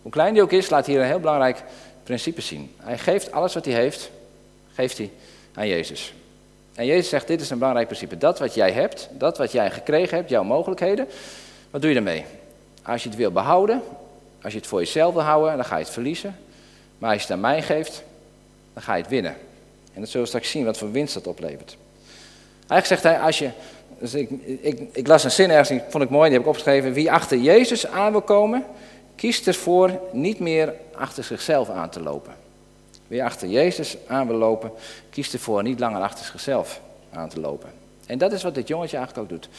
hoe 0.02 0.12
klein 0.12 0.34
die 0.34 0.44
ook 0.44 0.52
is, 0.52 0.70
laat 0.70 0.86
hier 0.86 1.00
een 1.00 1.08
heel 1.08 1.20
belangrijk 1.20 1.64
principe 2.04 2.42
zien. 2.42 2.72
Hij 2.78 2.98
geeft 2.98 3.32
alles 3.32 3.54
wat 3.54 3.66
hij 3.66 3.74
heeft, 3.74 4.12
geeft 4.74 4.98
hij 4.98 5.12
aan 5.54 5.68
Jezus. 5.68 6.14
En 6.74 6.86
Jezus 6.86 7.10
zegt, 7.10 7.28
dit 7.28 7.42
is 7.42 7.50
een 7.50 7.58
belangrijk 7.58 7.88
principe. 7.88 8.18
Dat 8.18 8.40
wat 8.40 8.54
jij 8.54 8.72
hebt, 8.72 9.10
dat 9.12 9.38
wat 9.38 9.52
jij 9.52 9.72
gekregen 9.72 10.18
hebt, 10.18 10.30
jouw 10.30 10.44
mogelijkheden, 10.44 11.08
wat 11.70 11.82
doe 11.82 11.90
je 11.90 11.96
ermee? 11.96 12.26
Als 12.84 13.04
je 13.04 13.10
het 13.10 13.18
wil 13.18 13.32
behouden, 13.32 13.82
als 14.42 14.54
je 14.54 14.60
het 14.60 14.68
voor 14.68 14.80
jezelf 14.80 15.14
wil 15.14 15.24
houden, 15.24 15.56
dan 15.56 15.66
ga 15.66 15.78
je 15.78 15.84
het 15.84 15.94
verliezen. 15.94 16.36
Maar 16.98 17.12
als 17.12 17.22
je 17.22 17.28
het 17.28 17.36
aan 17.36 17.42
mij 17.42 17.62
geeft, 17.62 18.04
dan 18.74 18.84
ga 18.84 18.96
je 18.96 19.02
het 19.02 19.12
winnen. 19.12 19.36
En 19.94 20.00
dat 20.02 20.10
zullen 20.10 20.22
we 20.22 20.28
straks 20.28 20.50
zien 20.50 20.66
wat 20.66 20.78
voor 20.78 20.92
winst 20.92 21.14
dat 21.14 21.28
oplevert. 21.28 21.78
Eigenlijk 22.68 22.86
zegt 22.86 23.04
hij, 23.04 23.20
als 23.20 23.40
je, 23.40 23.50
dus 24.00 24.14
ik, 24.14 24.30
ik, 24.92 25.08
las 25.08 25.24
een 25.24 25.32
zin 25.32 25.50
ergens, 25.50 25.70
die 25.70 25.82
vond 25.90 26.04
ik 26.04 26.10
mooi, 26.10 26.24
die 26.24 26.34
heb 26.34 26.42
ik 26.42 26.48
opgeschreven. 26.48 26.94
Wie 26.94 27.12
achter 27.12 27.38
Jezus 27.38 27.88
aan 27.88 28.12
wil 28.12 28.22
komen, 28.22 28.66
kiest 29.22 29.48
ervoor 29.48 30.00
niet 30.12 30.40
meer 30.40 30.74
achter 30.96 31.24
zichzelf 31.24 31.70
aan 31.70 31.90
te 31.90 32.02
lopen. 32.02 32.34
Wie 33.08 33.24
achter 33.24 33.48
Jezus 33.48 33.98
aan 34.08 34.28
wil 34.28 34.38
lopen, 34.38 34.72
kiest 35.10 35.34
ervoor 35.34 35.64
niet 35.64 35.80
langer 35.80 36.02
achter 36.02 36.26
zichzelf 36.26 36.82
aan 37.12 37.30
te 37.30 37.40
lopen. 37.40 37.70
En 38.06 38.18
dat 38.18 38.32
is 38.32 38.44
wat 38.44 38.56
dit 38.56 38.68
jongetje 38.68 38.98
eigenlijk 38.98 39.32
ook 39.32 39.40
doet. 39.40 39.50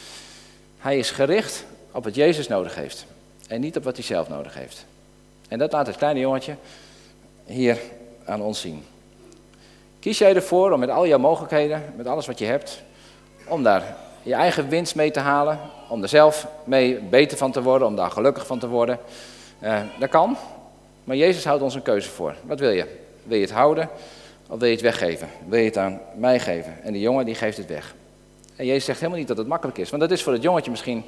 Hij 0.79 0.99
is 0.99 1.11
gericht 1.11 1.65
op 1.93 2.05
wat 2.05 2.15
Jezus 2.15 2.49
nodig 2.49 2.75
heeft 2.75 3.07
en 3.49 3.61
niet 3.61 3.77
op 3.77 3.85
wat 3.85 3.97
hij 3.97 4.05
zelf 4.05 4.29
nodig 4.29 4.55
heeft. 4.55 4.85
En 5.49 5.59
dat 5.59 5.73
laat 5.73 5.87
het 5.87 5.97
kleine 5.97 6.21
jongetje 6.21 6.57
hier 7.45 7.79
aan 8.25 8.43
ons 8.43 8.61
zien. 8.61 8.85
Kies 9.99 10.19
jij 10.19 10.35
ervoor 10.35 10.73
om 10.73 10.81
met 10.81 10.91
al 10.91 11.07
jouw 11.07 11.19
mogelijkheden, 11.19 11.93
met 11.97 12.07
alles 12.07 12.27
wat 12.27 12.39
je 12.39 12.47
hebt, 12.47 12.83
om 13.49 13.63
daar 13.63 13.97
je 14.23 14.35
eigen 14.35 14.69
winst 14.69 14.95
mee 14.95 15.11
te 15.11 15.21
halen, 15.21 15.59
om 15.89 16.03
er 16.03 16.09
zelf 16.09 16.47
mee 16.65 16.99
beter 16.99 17.39
van 17.39 17.53
te 17.53 17.63
worden, 17.63 17.89
om 17.89 17.97
daar 17.97 18.11
gelukkig 18.11 18.47
van 18.47 18.59
te 18.59 18.69
worden? 18.69 18.99
Uh, 19.63 19.81
dat 19.99 20.09
kan, 20.09 20.37
maar 21.05 21.17
Jezus 21.17 21.45
houdt 21.45 21.63
ons 21.63 21.75
een 21.75 21.83
keuze 21.83 22.09
voor. 22.09 22.35
Wat 22.47 22.61
wil 22.61 22.71
je? 22.71 22.87
Wil 23.23 23.37
je 23.37 23.43
het 23.43 23.53
houden 23.53 23.89
of 24.49 24.59
wil 24.59 24.69
je 24.69 24.75
het 24.75 24.83
weggeven? 24.83 25.29
Wil 25.49 25.59
je 25.59 25.65
het 25.65 25.77
aan 25.77 26.01
mij 26.17 26.41
geven? 26.41 26.83
En 26.83 26.93
die 26.93 27.03
jongen 27.03 27.25
die 27.25 27.35
geeft 27.35 27.57
het 27.57 27.67
weg. 27.67 27.95
En 28.57 28.67
Jezus 28.67 28.85
zegt 28.85 28.99
helemaal 28.99 29.19
niet 29.19 29.29
dat 29.29 29.37
het 29.37 29.47
makkelijk 29.47 29.79
is, 29.79 29.91
want 29.91 30.03
dat 30.03 30.11
is 30.11 30.23
voor 30.23 30.33
het 30.33 30.43
jongetje 30.43 30.71
misschien 30.71 31.05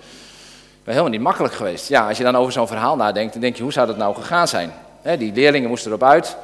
helemaal 0.84 1.11
niet 1.11 1.20
makkelijk 1.20 1.54
geweest. 1.54 1.88
Ja, 1.88 2.08
als 2.08 2.18
je 2.18 2.25
dan 2.25 2.37
over 2.37 2.52
zo'n 2.52 2.66
verhaal 2.66 2.96
nadenkt, 2.96 3.32
dan 3.32 3.42
denk 3.42 3.56
je, 3.56 3.62
hoe 3.62 3.73
zou 3.73 3.87
dat 3.87 3.96
nou 3.96 4.14
gegaan 4.14 4.49
zijn? 4.49 4.73
die 5.18 5.32
leerlingen 5.32 5.68
moesten 5.68 5.90
erop 5.90 6.02
uit. 6.02 6.37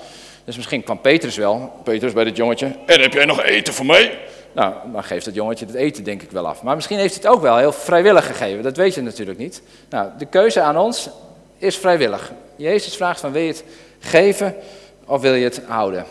Dus 0.45 0.57
misschien 0.57 0.83
kwam 0.83 1.01
Petrus 1.01 1.37
wel. 1.37 1.73
Petrus 1.85 2.13
bij 2.13 2.25
dit 2.25 2.37
jongetje. 2.37 2.77
En 2.87 3.01
heb 3.01 3.13
jij 3.13 3.25
nog 3.25 3.43
eten 3.43 3.75
voor 3.75 3.87
mij? 3.87 4.19
Nou, 4.53 4.75
dan 4.93 5.05
geeft 5.05 5.25
dat 5.25 5.35
jongetje 5.35 5.67
het 5.67 5.75
eten 5.75 6.05
denk 6.05 6.23
ik 6.23 6.31
wel 6.31 6.47
af. 6.47 6.63
Maar 6.63 6.75
misschien 6.75 6.99
heeft 6.99 7.15
hij 7.15 7.23
het 7.23 7.33
ook 7.33 7.43
wel 7.43 7.57
heel 7.57 7.73
vrijwillig 7.73 8.27
gegeven. 8.27 8.63
Dat 8.63 8.77
weet 8.77 8.95
je 8.95 9.03
natuurlijk 9.03 9.39
niet. 9.39 9.63
Nou, 9.91 10.11
de 10.19 10.27
keuze 10.27 10.61
aan 10.61 10.79
ons 10.79 11.11
is 11.61 11.77
vrijwillig. 11.77 12.33
Jezus 12.57 12.97
vraagt 12.97 13.21
van 13.21 13.33
wil 13.33 13.43
je 13.43 13.49
het 13.49 13.65
geven 13.99 14.55
of 15.05 15.21
wil 15.21 15.35
je 15.35 15.45
het 15.45 15.61
houden? 15.67 16.05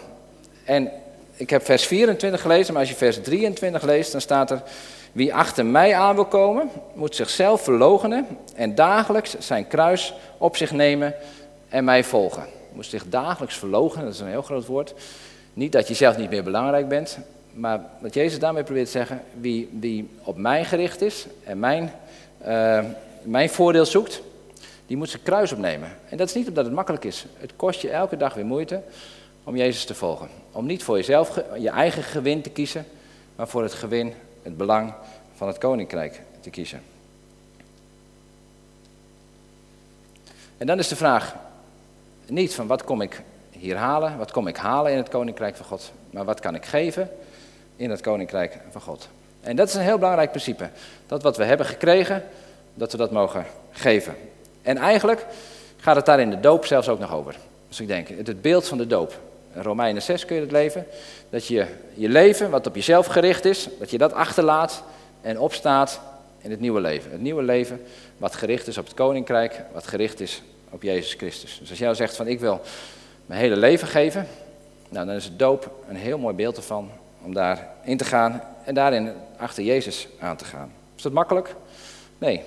En 0.65 0.91
ik 1.35 1.49
heb 1.49 1.65
vers 1.65 1.85
24 1.85 2.41
gelezen, 2.41 2.73
maar 2.73 2.81
als 2.81 2.91
je 2.91 2.97
vers 2.97 3.21
23 3.21 3.83
leest, 3.83 4.11
dan 4.11 4.21
staat 4.21 4.51
er... 4.51 4.61
Wie 5.11 5.33
achter 5.33 5.65
mij 5.65 5.95
aan 5.95 6.15
wil 6.15 6.25
komen, 6.25 6.69
moet 6.93 7.15
zichzelf 7.15 7.61
verloochenen 7.61 8.27
en 8.55 8.75
dagelijks 8.75 9.35
zijn 9.39 9.67
kruis 9.67 10.13
op 10.37 10.57
zich 10.57 10.71
nemen 10.71 11.15
en 11.69 11.83
mij 11.83 12.03
volgen. 12.03 12.43
Moet 12.73 12.85
zich 12.85 13.05
dagelijks 13.09 13.55
verloochenen, 13.55 14.05
dat 14.05 14.13
is 14.13 14.19
een 14.19 14.27
heel 14.27 14.41
groot 14.41 14.65
woord. 14.65 14.93
Niet 15.53 15.71
dat 15.71 15.87
je 15.87 15.93
zelf 15.93 16.17
niet 16.17 16.29
meer 16.29 16.43
belangrijk 16.43 16.87
bent, 16.87 17.17
maar 17.53 17.81
wat 17.99 18.13
Jezus 18.13 18.39
daarmee 18.39 18.63
probeert 18.63 18.85
te 18.85 18.91
zeggen, 18.91 19.21
wie, 19.39 19.69
wie 19.79 20.09
op 20.23 20.37
mij 20.37 20.65
gericht 20.65 21.01
is 21.01 21.25
en 21.43 21.59
mijn, 21.59 21.93
uh, 22.47 22.79
mijn 23.21 23.49
voordeel 23.49 23.85
zoekt, 23.85 24.21
die 24.89 24.97
moet 24.97 25.09
zijn 25.09 25.23
kruis 25.23 25.51
opnemen. 25.51 25.89
En 26.09 26.17
dat 26.17 26.27
is 26.27 26.33
niet 26.33 26.47
omdat 26.47 26.65
het 26.65 26.73
makkelijk 26.73 27.03
is. 27.03 27.25
Het 27.37 27.55
kost 27.55 27.81
je 27.81 27.89
elke 27.89 28.17
dag 28.17 28.33
weer 28.33 28.45
moeite 28.45 28.81
om 29.43 29.55
Jezus 29.55 29.85
te 29.85 29.95
volgen. 29.95 30.29
Om 30.51 30.65
niet 30.65 30.83
voor 30.83 30.95
jezelf 30.95 31.41
je 31.57 31.69
eigen 31.69 32.03
gewin 32.03 32.41
te 32.41 32.49
kiezen, 32.49 32.85
maar 33.35 33.47
voor 33.47 33.63
het 33.63 33.73
gewin, 33.73 34.13
het 34.43 34.57
belang 34.57 34.93
van 35.35 35.47
het 35.47 35.57
koninkrijk 35.57 36.21
te 36.39 36.49
kiezen. 36.49 36.81
En 40.57 40.67
dan 40.67 40.79
is 40.79 40.87
de 40.87 40.95
vraag 40.95 41.35
niet 42.25 42.53
van 42.53 42.67
wat 42.67 42.83
kom 42.83 43.01
ik 43.01 43.21
hier 43.49 43.77
halen, 43.77 44.17
wat 44.17 44.31
kom 44.31 44.47
ik 44.47 44.57
halen 44.57 44.91
in 44.91 44.97
het 44.97 45.09
koninkrijk 45.09 45.55
van 45.55 45.65
God, 45.65 45.91
maar 46.09 46.25
wat 46.25 46.39
kan 46.39 46.55
ik 46.55 46.65
geven 46.65 47.09
in 47.75 47.89
het 47.89 48.01
koninkrijk 48.01 48.59
van 48.69 48.81
God. 48.81 49.09
En 49.41 49.55
dat 49.55 49.67
is 49.67 49.73
een 49.73 49.81
heel 49.81 49.97
belangrijk 49.97 50.29
principe. 50.29 50.69
Dat 51.07 51.23
wat 51.23 51.37
we 51.37 51.43
hebben 51.43 51.65
gekregen, 51.65 52.23
dat 52.73 52.91
we 52.91 52.97
dat 52.97 53.11
mogen 53.11 53.45
geven. 53.71 54.15
En 54.61 54.77
eigenlijk 54.77 55.25
gaat 55.77 55.95
het 55.95 56.05
daar 56.05 56.19
in 56.19 56.29
de 56.29 56.39
doop 56.39 56.65
zelfs 56.65 56.89
ook 56.89 56.99
nog 56.99 57.13
over. 57.13 57.35
Dus 57.67 57.79
ik 57.79 57.87
denk, 57.87 58.07
het 58.07 58.41
beeld 58.41 58.67
van 58.67 58.77
de 58.77 58.87
doop. 58.87 59.19
In 59.53 59.61
Romeinen 59.61 60.01
6 60.01 60.25
kun 60.25 60.35
je 60.35 60.41
het 60.41 60.51
leven. 60.51 60.85
Dat 61.29 61.47
je 61.47 61.65
je 61.93 62.09
leven, 62.09 62.49
wat 62.49 62.67
op 62.67 62.75
jezelf 62.75 63.05
gericht 63.05 63.45
is, 63.45 63.69
dat 63.79 63.91
je 63.91 63.97
dat 63.97 64.13
achterlaat 64.13 64.83
en 65.21 65.39
opstaat 65.39 66.01
in 66.41 66.51
het 66.51 66.59
nieuwe 66.59 66.81
leven. 66.81 67.11
Het 67.11 67.21
nieuwe 67.21 67.43
leven 67.43 67.81
wat 68.17 68.35
gericht 68.35 68.67
is 68.67 68.77
op 68.77 68.85
het 68.85 68.93
koninkrijk, 68.93 69.61
wat 69.73 69.87
gericht 69.87 70.19
is 70.19 70.41
op 70.69 70.81
Jezus 70.81 71.13
Christus. 71.13 71.57
Dus 71.59 71.69
als 71.69 71.79
jij 71.79 71.93
zegt 71.93 72.15
van 72.15 72.27
ik 72.27 72.39
wil 72.39 72.61
mijn 73.25 73.39
hele 73.39 73.57
leven 73.57 73.87
geven, 73.87 74.27
nou, 74.89 75.05
dan 75.05 75.15
is 75.15 75.25
het 75.25 75.39
doop 75.39 75.71
een 75.89 75.95
heel 75.95 76.17
mooi 76.17 76.35
beeld 76.35 76.57
ervan 76.57 76.89
om 77.21 77.33
daarin 77.33 77.97
te 77.97 78.05
gaan 78.05 78.41
en 78.63 78.73
daarin 78.73 79.13
achter 79.37 79.63
Jezus 79.63 80.07
aan 80.19 80.35
te 80.35 80.45
gaan. 80.45 80.71
Is 80.95 81.03
dat 81.03 81.11
makkelijk? 81.11 81.55
Nee. 82.17 82.43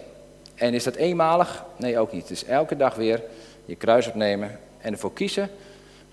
En 0.63 0.75
is 0.75 0.85
dat 0.85 0.95
eenmalig? 0.95 1.65
Nee, 1.77 1.99
ook 1.99 2.13
niet. 2.13 2.23
Het 2.23 2.31
is 2.31 2.45
elke 2.45 2.77
dag 2.77 2.95
weer 2.95 3.23
je 3.65 3.77
kruis 3.77 4.07
opnemen 4.07 4.59
en 4.81 4.93
ervoor 4.93 5.13
kiezen 5.13 5.51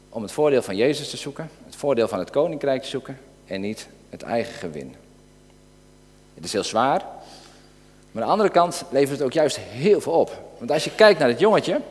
om 0.09 0.21
het 0.21 0.31
voordeel 0.31 0.62
van 0.62 0.75
Jezus 0.75 1.09
te 1.09 1.17
zoeken, 1.17 1.49
het 1.65 1.75
voordeel 1.75 2.07
van 2.07 2.19
het 2.19 2.29
koninkrijk 2.29 2.81
te 2.81 2.88
zoeken 2.88 3.19
en 3.45 3.62
niet 3.62 3.88
het 4.09 4.21
eigen 4.21 4.53
gewin. 4.53 4.95
Het 6.33 6.45
is 6.45 6.53
heel 6.53 6.63
zwaar, 6.63 7.05
maar 8.12 8.23
aan 8.23 8.27
de 8.27 8.33
andere 8.33 8.49
kant 8.49 8.83
levert 8.91 9.17
het 9.17 9.21
ook 9.21 9.33
juist 9.33 9.57
heel 9.57 10.01
veel 10.01 10.13
op. 10.13 10.41
Want 10.57 10.71
als 10.71 10.83
je 10.83 10.95
kijkt 10.95 11.19
naar 11.19 11.29
het 11.29 11.39
jongetje, 11.39 11.81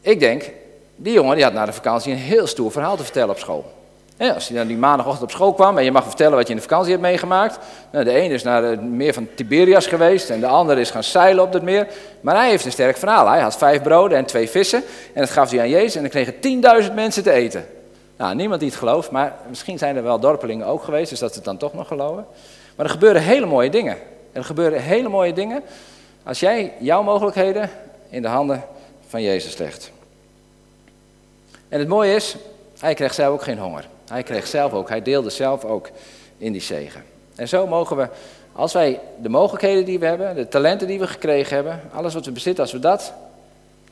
ik 0.00 0.20
denk, 0.20 0.50
die 0.96 1.12
jongen 1.12 1.34
die 1.34 1.44
had 1.44 1.52
na 1.52 1.66
de 1.66 1.72
vakantie 1.72 2.12
een 2.12 2.18
heel 2.18 2.46
stoer 2.46 2.72
verhaal 2.72 2.96
te 2.96 3.04
vertellen 3.04 3.30
op 3.30 3.38
school. 3.38 3.72
Als 4.18 4.48
hij 4.48 4.56
dan 4.56 4.66
die 4.66 4.76
maandagochtend 4.76 5.24
op 5.24 5.30
school 5.30 5.52
kwam 5.52 5.78
en 5.78 5.84
je 5.84 5.92
mag 5.92 6.04
vertellen 6.04 6.36
wat 6.36 6.46
je 6.46 6.52
in 6.52 6.56
de 6.56 6.62
vakantie 6.62 6.90
hebt 6.90 7.02
meegemaakt. 7.02 7.58
Nou, 7.90 8.04
de 8.04 8.12
ene 8.12 8.34
is 8.34 8.42
naar 8.42 8.62
het 8.62 8.82
meer 8.82 9.12
van 9.12 9.28
Tiberias 9.34 9.86
geweest 9.86 10.30
en 10.30 10.40
de 10.40 10.46
andere 10.46 10.80
is 10.80 10.90
gaan 10.90 11.04
zeilen 11.04 11.44
op 11.44 11.52
dat 11.52 11.62
meer. 11.62 11.86
Maar 12.20 12.36
hij 12.36 12.48
heeft 12.48 12.64
een 12.64 12.72
sterk 12.72 12.96
verhaal. 12.96 13.28
Hij 13.28 13.40
had 13.40 13.56
vijf 13.56 13.82
broden 13.82 14.18
en 14.18 14.24
twee 14.24 14.50
vissen 14.50 14.82
en 15.12 15.20
dat 15.20 15.30
gaf 15.30 15.50
hij 15.50 15.60
aan 15.60 15.68
Jezus 15.68 15.94
en 15.94 16.00
dan 16.00 16.10
kregen 16.10 16.40
tienduizend 16.40 16.94
mensen 16.94 17.22
te 17.22 17.30
eten. 17.30 17.66
Nou, 18.16 18.34
niemand 18.34 18.60
die 18.60 18.68
het 18.68 18.78
gelooft, 18.78 19.10
maar 19.10 19.34
misschien 19.48 19.78
zijn 19.78 19.96
er 19.96 20.02
wel 20.02 20.20
dorpelingen 20.20 20.66
ook 20.66 20.84
geweest, 20.84 21.10
dus 21.10 21.18
dat 21.18 21.30
ze 21.30 21.36
het 21.36 21.44
dan 21.44 21.56
toch 21.56 21.74
nog 21.74 21.88
geloven. 21.88 22.26
Maar 22.76 22.86
er 22.86 22.92
gebeuren 22.92 23.22
hele 23.22 23.46
mooie 23.46 23.70
dingen. 23.70 23.96
Er 24.32 24.44
gebeuren 24.44 24.82
hele 24.82 25.08
mooie 25.08 25.32
dingen 25.32 25.62
als 26.22 26.40
jij 26.40 26.72
jouw 26.78 27.02
mogelijkheden 27.02 27.70
in 28.08 28.22
de 28.22 28.28
handen 28.28 28.64
van 29.08 29.22
Jezus 29.22 29.56
legt. 29.56 29.90
En 31.68 31.78
het 31.78 31.88
mooie 31.88 32.14
is, 32.14 32.36
hij 32.78 32.94
kreeg 32.94 33.14
zelf 33.14 33.32
ook 33.34 33.42
geen 33.42 33.58
honger. 33.58 33.84
Hij 34.08 34.22
kreeg 34.22 34.46
zelf 34.46 34.72
ook, 34.72 34.88
hij 34.88 35.02
deelde 35.02 35.30
zelf 35.30 35.64
ook 35.64 35.88
in 36.38 36.52
die 36.52 36.60
zegen. 36.60 37.02
En 37.34 37.48
zo 37.48 37.66
mogen 37.66 37.96
we, 37.96 38.08
als 38.52 38.72
wij 38.72 39.00
de 39.22 39.28
mogelijkheden 39.28 39.84
die 39.84 39.98
we 39.98 40.06
hebben, 40.06 40.34
de 40.34 40.48
talenten 40.48 40.86
die 40.86 40.98
we 40.98 41.06
gekregen 41.06 41.54
hebben, 41.54 41.80
alles 41.92 42.14
wat 42.14 42.24
we 42.24 42.32
bezitten, 42.32 42.62
als 42.62 42.72
we 42.72 42.78
dat 42.78 43.12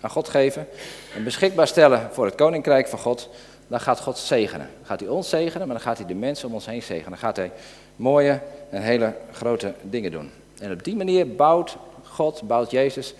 aan 0.01 0.11
God 0.11 0.29
geven 0.29 0.69
en 1.15 1.25
beschikbaar 1.25 1.67
stellen 1.67 2.09
voor 2.11 2.25
het 2.25 2.35
koninkrijk 2.35 2.89
van 2.89 2.99
God, 2.99 3.29
dan 3.69 3.81
gaat 3.81 4.01
God 4.01 4.19
zegenen. 4.19 4.71
Gaat 4.83 5.01
hij 5.01 5.09
ons 5.09 5.29
zegenen, 5.29 5.67
maar 5.67 5.77
dan 5.77 5.87
gaat 5.87 5.99
hij 5.99 6.07
de 6.07 6.15
mensen 6.15 6.49
om 6.49 6.55
ons 6.55 6.67
heen 6.67 6.83
zegenen. 6.83 7.11
Dan 7.11 7.19
gaat 7.19 7.37
hij 7.37 7.51
mooie 7.97 8.41
en 8.71 8.83
hele 8.83 9.15
grote 9.33 9.73
dingen 9.83 10.11
doen. 10.11 10.31
En 10.59 10.73
op 10.73 10.85
die 10.85 10.97
manier 10.97 11.35
bouwt 11.35 11.77
God, 12.05 12.43
bouwt 12.43 12.71
Jezus 12.71 13.15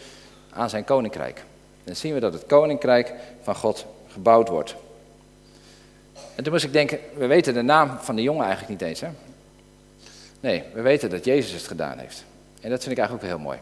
aan 0.51 0.71
zijn 0.71 0.85
koninkrijk. 0.85 1.45
Dan 1.85 1.97
zien 1.97 2.15
we 2.15 2.21
dat 2.21 2.33
het 2.33 2.47
koninkrijk 2.47 3.15
van 3.43 3.55
God 3.55 3.87
gebouwd 4.13 4.49
wordt. 4.49 4.75
En 6.35 6.43
toen 6.43 6.53
moest 6.53 6.65
ik 6.65 6.73
denken, 6.73 6.99
we 7.17 7.27
weten 7.27 7.55
de 7.55 7.63
naam 7.63 7.99
van 7.99 8.17
de 8.17 8.23
jongen 8.23 8.45
eigenlijk 8.45 8.81
niet 8.81 8.89
eens. 8.89 9.01
Hè? 9.01 9.09
Nee, 10.41 10.63
we 10.75 10.81
weten 10.81 11.11
dat 11.11 11.25
Jezus 11.25 11.53
het 11.53 11.67
gedaan 11.67 11.99
heeft. 11.99 12.25
En 12.61 12.71
dat 12.71 12.81
vind 12.81 12.93
ik 12.93 12.99
eigenlijk 12.99 13.25
ook 13.25 13.37
heel 13.37 13.47
mooi. 13.47 13.59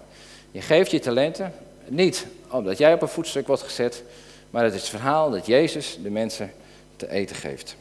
Je 0.50 0.60
geeft 0.60 0.90
je 0.90 0.98
talenten 0.98 1.52
niet 1.86 2.26
omdat 2.48 2.78
jij 2.78 2.92
op 2.92 3.02
een 3.02 3.08
voetstuk 3.08 3.46
wordt 3.46 3.62
gezet, 3.62 4.02
maar 4.50 4.64
het 4.64 4.74
is 4.74 4.80
het 4.80 4.90
verhaal 4.90 5.30
dat 5.30 5.46
Jezus 5.46 5.98
de 6.02 6.10
mensen 6.10 6.52
te 6.96 7.10
eten 7.10 7.36
geeft. 7.36 7.76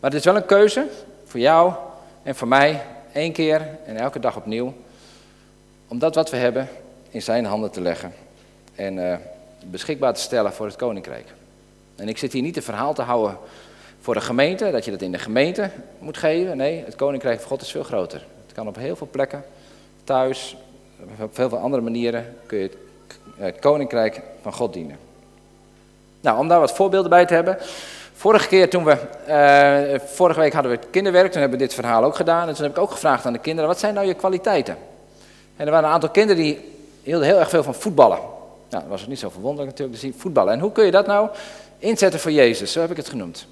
Maar 0.00 0.10
het 0.10 0.18
is 0.18 0.24
wel 0.24 0.36
een 0.36 0.46
keuze 0.46 0.86
voor 1.24 1.40
jou 1.40 1.72
en 2.22 2.34
voor 2.34 2.48
mij, 2.48 2.82
één 3.12 3.32
keer 3.32 3.68
en 3.86 3.96
elke 3.96 4.20
dag 4.20 4.36
opnieuw, 4.36 4.74
om 5.88 5.98
dat 5.98 6.14
wat 6.14 6.30
we 6.30 6.36
hebben 6.36 6.68
in 7.10 7.22
zijn 7.22 7.44
handen 7.44 7.70
te 7.70 7.80
leggen 7.80 8.12
en 8.74 8.96
uh, 8.96 9.16
beschikbaar 9.64 10.14
te 10.14 10.20
stellen 10.20 10.52
voor 10.52 10.66
het 10.66 10.76
koninkrijk. 10.76 11.26
En 11.96 12.08
ik 12.08 12.18
zit 12.18 12.32
hier 12.32 12.42
niet 12.42 12.56
een 12.56 12.62
verhaal 12.62 12.94
te 12.94 13.02
houden 13.02 13.38
voor 14.04 14.14
de 14.14 14.20
gemeente, 14.20 14.70
dat 14.70 14.84
je 14.84 14.90
dat 14.90 15.02
in 15.02 15.12
de 15.12 15.18
gemeente 15.18 15.70
moet 15.98 16.16
geven. 16.16 16.56
Nee, 16.56 16.82
het 16.84 16.96
koninkrijk 16.96 17.40
van 17.40 17.48
God 17.48 17.60
is 17.60 17.70
veel 17.70 17.82
groter. 17.82 18.26
Het 18.46 18.54
kan 18.54 18.68
op 18.68 18.76
heel 18.76 18.96
veel 18.96 19.08
plekken, 19.10 19.44
thuis, 20.04 20.56
op 21.20 21.34
veel 21.34 21.56
andere 21.56 21.82
manieren 21.82 22.36
kun 22.46 22.58
je 22.58 22.70
het 23.36 23.58
koninkrijk 23.58 24.20
van 24.42 24.52
God 24.52 24.72
dienen. 24.72 24.98
Nou, 26.20 26.38
om 26.38 26.48
daar 26.48 26.60
wat 26.60 26.72
voorbeelden 26.72 27.10
bij 27.10 27.26
te 27.26 27.34
hebben. 27.34 27.56
Vorige 28.12 28.48
keer 28.48 28.70
toen 28.70 28.84
we, 28.84 28.96
uh, 29.28 30.00
vorige 30.06 30.40
week 30.40 30.52
hadden 30.52 30.72
we 30.72 30.78
het 30.78 30.90
kinderwerk, 30.90 31.32
toen 31.32 31.40
hebben 31.40 31.58
we 31.58 31.64
dit 31.64 31.74
verhaal 31.74 32.04
ook 32.04 32.16
gedaan. 32.16 32.48
En 32.48 32.54
toen 32.54 32.64
heb 32.64 32.76
ik 32.76 32.82
ook 32.82 32.90
gevraagd 32.90 33.26
aan 33.26 33.32
de 33.32 33.38
kinderen, 33.38 33.70
wat 33.70 33.78
zijn 33.78 33.94
nou 33.94 34.06
je 34.06 34.14
kwaliteiten? 34.14 34.76
En 35.56 35.66
er 35.66 35.70
waren 35.72 35.88
een 35.88 35.94
aantal 35.94 36.10
kinderen 36.10 36.42
die 36.42 36.58
hielden 37.02 37.26
heel 37.26 37.38
erg 37.38 37.48
veel 37.48 37.62
van 37.62 37.74
voetballen. 37.74 38.18
Nou, 38.70 38.82
dat 38.82 38.86
was 38.86 39.02
ook 39.02 39.08
niet 39.08 39.18
zo 39.18 39.30
verwonderlijk 39.30 39.78
natuurlijk, 39.78 40.00
dus 40.00 40.12
voetballen. 40.16 40.52
En 40.52 40.60
hoe 40.60 40.72
kun 40.72 40.84
je 40.84 40.90
dat 40.90 41.06
nou 41.06 41.28
inzetten 41.78 42.20
voor 42.20 42.32
Jezus? 42.32 42.72
Zo 42.72 42.80
heb 42.80 42.90
ik 42.90 42.96
het 42.96 43.08
genoemd. 43.08 43.46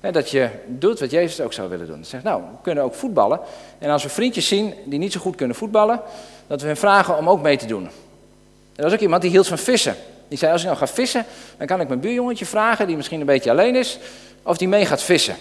Dat 0.00 0.30
je 0.30 0.48
doet 0.66 1.00
wat 1.00 1.10
Jezus 1.10 1.40
ook 1.40 1.52
zou 1.52 1.68
willen 1.68 1.86
doen. 1.86 2.04
Zegt, 2.04 2.24
nou, 2.24 2.42
we 2.42 2.62
kunnen 2.62 2.84
ook 2.84 2.94
voetballen. 2.94 3.40
En 3.78 3.90
als 3.90 4.02
we 4.02 4.08
vriendjes 4.08 4.48
zien 4.48 4.74
die 4.84 4.98
niet 4.98 5.12
zo 5.12 5.20
goed 5.20 5.36
kunnen 5.36 5.56
voetballen, 5.56 6.00
dat 6.46 6.60
we 6.60 6.66
hen 6.66 6.76
vragen 6.76 7.16
om 7.16 7.28
ook 7.28 7.42
mee 7.42 7.56
te 7.56 7.66
doen. 7.66 7.88
Er 8.76 8.84
was 8.84 8.92
ook 8.92 9.00
iemand 9.00 9.22
die 9.22 9.30
hield 9.30 9.46
van 9.46 9.58
vissen. 9.58 9.96
Die 10.28 10.38
zei, 10.38 10.52
als 10.52 10.60
ik 10.60 10.66
nou 10.66 10.78
ga 10.78 10.86
vissen, 10.86 11.24
dan 11.56 11.66
kan 11.66 11.80
ik 11.80 11.88
mijn 11.88 12.00
buurjongetje 12.00 12.46
vragen, 12.46 12.86
die 12.86 12.96
misschien 12.96 13.20
een 13.20 13.26
beetje 13.26 13.50
alleen 13.50 13.74
is, 13.76 13.98
of 14.42 14.56
die 14.56 14.68
mee 14.68 14.86
gaat 14.86 15.02
vissen. 15.02 15.34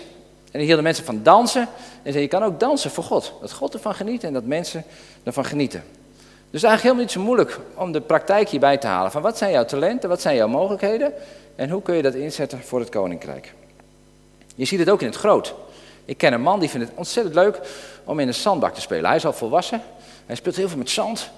En 0.51 0.57
die 0.57 0.65
hielden 0.65 0.83
mensen 0.83 1.05
van 1.05 1.19
dansen. 1.23 1.67
En 2.03 2.11
zei, 2.11 2.23
je 2.23 2.29
kan 2.29 2.43
ook 2.43 2.59
dansen 2.59 2.91
voor 2.91 3.03
God. 3.03 3.33
Dat 3.41 3.51
God 3.51 3.73
ervan 3.73 3.95
geniet 3.95 4.23
en 4.23 4.33
dat 4.33 4.43
mensen 4.43 4.83
ervan 5.23 5.45
genieten. 5.45 5.83
Dus 6.51 6.63
eigenlijk 6.63 6.81
helemaal 6.81 7.03
niet 7.03 7.11
zo 7.11 7.21
moeilijk 7.21 7.59
om 7.75 7.91
de 7.91 8.01
praktijk 8.01 8.49
hierbij 8.49 8.77
te 8.77 8.87
halen. 8.87 9.11
Van 9.11 9.21
wat 9.21 9.37
zijn 9.37 9.51
jouw 9.51 9.65
talenten, 9.65 10.09
wat 10.09 10.21
zijn 10.21 10.35
jouw 10.35 10.47
mogelijkheden 10.47 11.13
en 11.55 11.69
hoe 11.69 11.81
kun 11.81 11.95
je 11.95 12.01
dat 12.01 12.13
inzetten 12.13 12.59
voor 12.63 12.79
het 12.79 12.89
koninkrijk. 12.89 13.53
Je 14.59 14.65
ziet 14.65 14.79
het 14.79 14.89
ook 14.89 15.01
in 15.01 15.07
het 15.07 15.15
groot. 15.15 15.53
Ik 16.05 16.17
ken 16.17 16.33
een 16.33 16.41
man 16.41 16.59
die 16.59 16.69
vindt 16.69 16.87
het 16.87 16.97
ontzettend 16.97 17.35
leuk 17.35 17.59
om 18.03 18.19
in 18.19 18.27
een 18.27 18.33
zandbak 18.33 18.73
te 18.73 18.81
spelen. 18.81 19.05
Hij 19.05 19.15
is 19.15 19.25
al 19.25 19.33
volwassen, 19.33 19.81
hij 20.25 20.35
speelt 20.35 20.55
heel 20.55 20.69
veel 20.69 20.77
met 20.77 20.89
zand. 20.89 21.29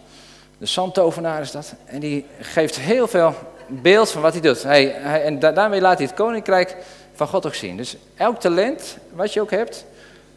De 0.58 0.66
zandtovenaar 0.66 1.42
is 1.42 1.52
dat. 1.52 1.74
En 1.86 2.00
die 2.00 2.26
geeft 2.40 2.80
heel 2.80 3.08
veel 3.08 3.34
beeld 3.68 4.12
van 4.12 4.22
wat 4.22 4.34
hij 4.34 4.42
doet. 4.42 4.64
Hij, 4.64 4.94
en 5.02 5.40
daarmee 5.40 5.82
laat 5.82 5.98
hij 5.98 6.08
het 6.08 6.16
koninkrijk 6.16 6.78
van 7.14 7.28
God 7.28 7.46
ook 7.46 7.54
zien. 7.54 7.78
Dus 7.78 7.98
elk 8.16 8.40
talent 8.40 8.98
wat 9.14 9.34
je 9.34 9.42
ook 9.42 9.52
hebt, 9.52 9.86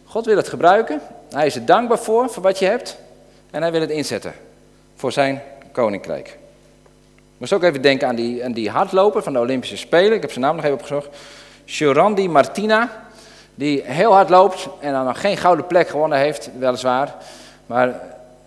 God 0.04 0.24
wil 0.26 0.36
het 0.36 0.48
gebruiken. 0.48 1.00
Hij 1.30 1.46
is 1.46 1.54
er 1.54 1.64
dankbaar 1.64 1.98
voor, 1.98 2.30
voor 2.30 2.42
wat 2.42 2.58
je 2.58 2.66
hebt. 2.66 2.96
En 3.50 3.62
hij 3.62 3.72
wil 3.72 3.80
het 3.80 3.90
inzetten 3.90 4.34
voor 4.96 5.12
zijn 5.12 5.42
koninkrijk. 5.72 6.26
Ik 6.26 7.40
moest 7.40 7.52
ook 7.52 7.62
even 7.62 7.82
denken 7.82 8.08
aan 8.08 8.16
die, 8.16 8.44
aan 8.44 8.52
die 8.52 8.70
hardloper 8.70 9.22
van 9.22 9.32
de 9.32 9.38
Olympische 9.38 9.76
Spelen. 9.76 10.12
Ik 10.12 10.20
heb 10.20 10.30
zijn 10.32 10.44
naam 10.44 10.56
nog 10.56 10.64
even 10.64 10.76
opgezocht. 10.76 11.08
Shorandi 11.66 12.28
Martina. 12.28 13.02
Die 13.54 13.82
heel 13.84 14.12
hard 14.12 14.28
loopt 14.28 14.68
en 14.80 14.92
dan 14.92 15.04
nog 15.04 15.20
geen 15.20 15.36
gouden 15.36 15.66
plek 15.66 15.88
gewonnen 15.88 16.18
heeft, 16.18 16.50
weliswaar. 16.58 17.14
Maar 17.66 18.00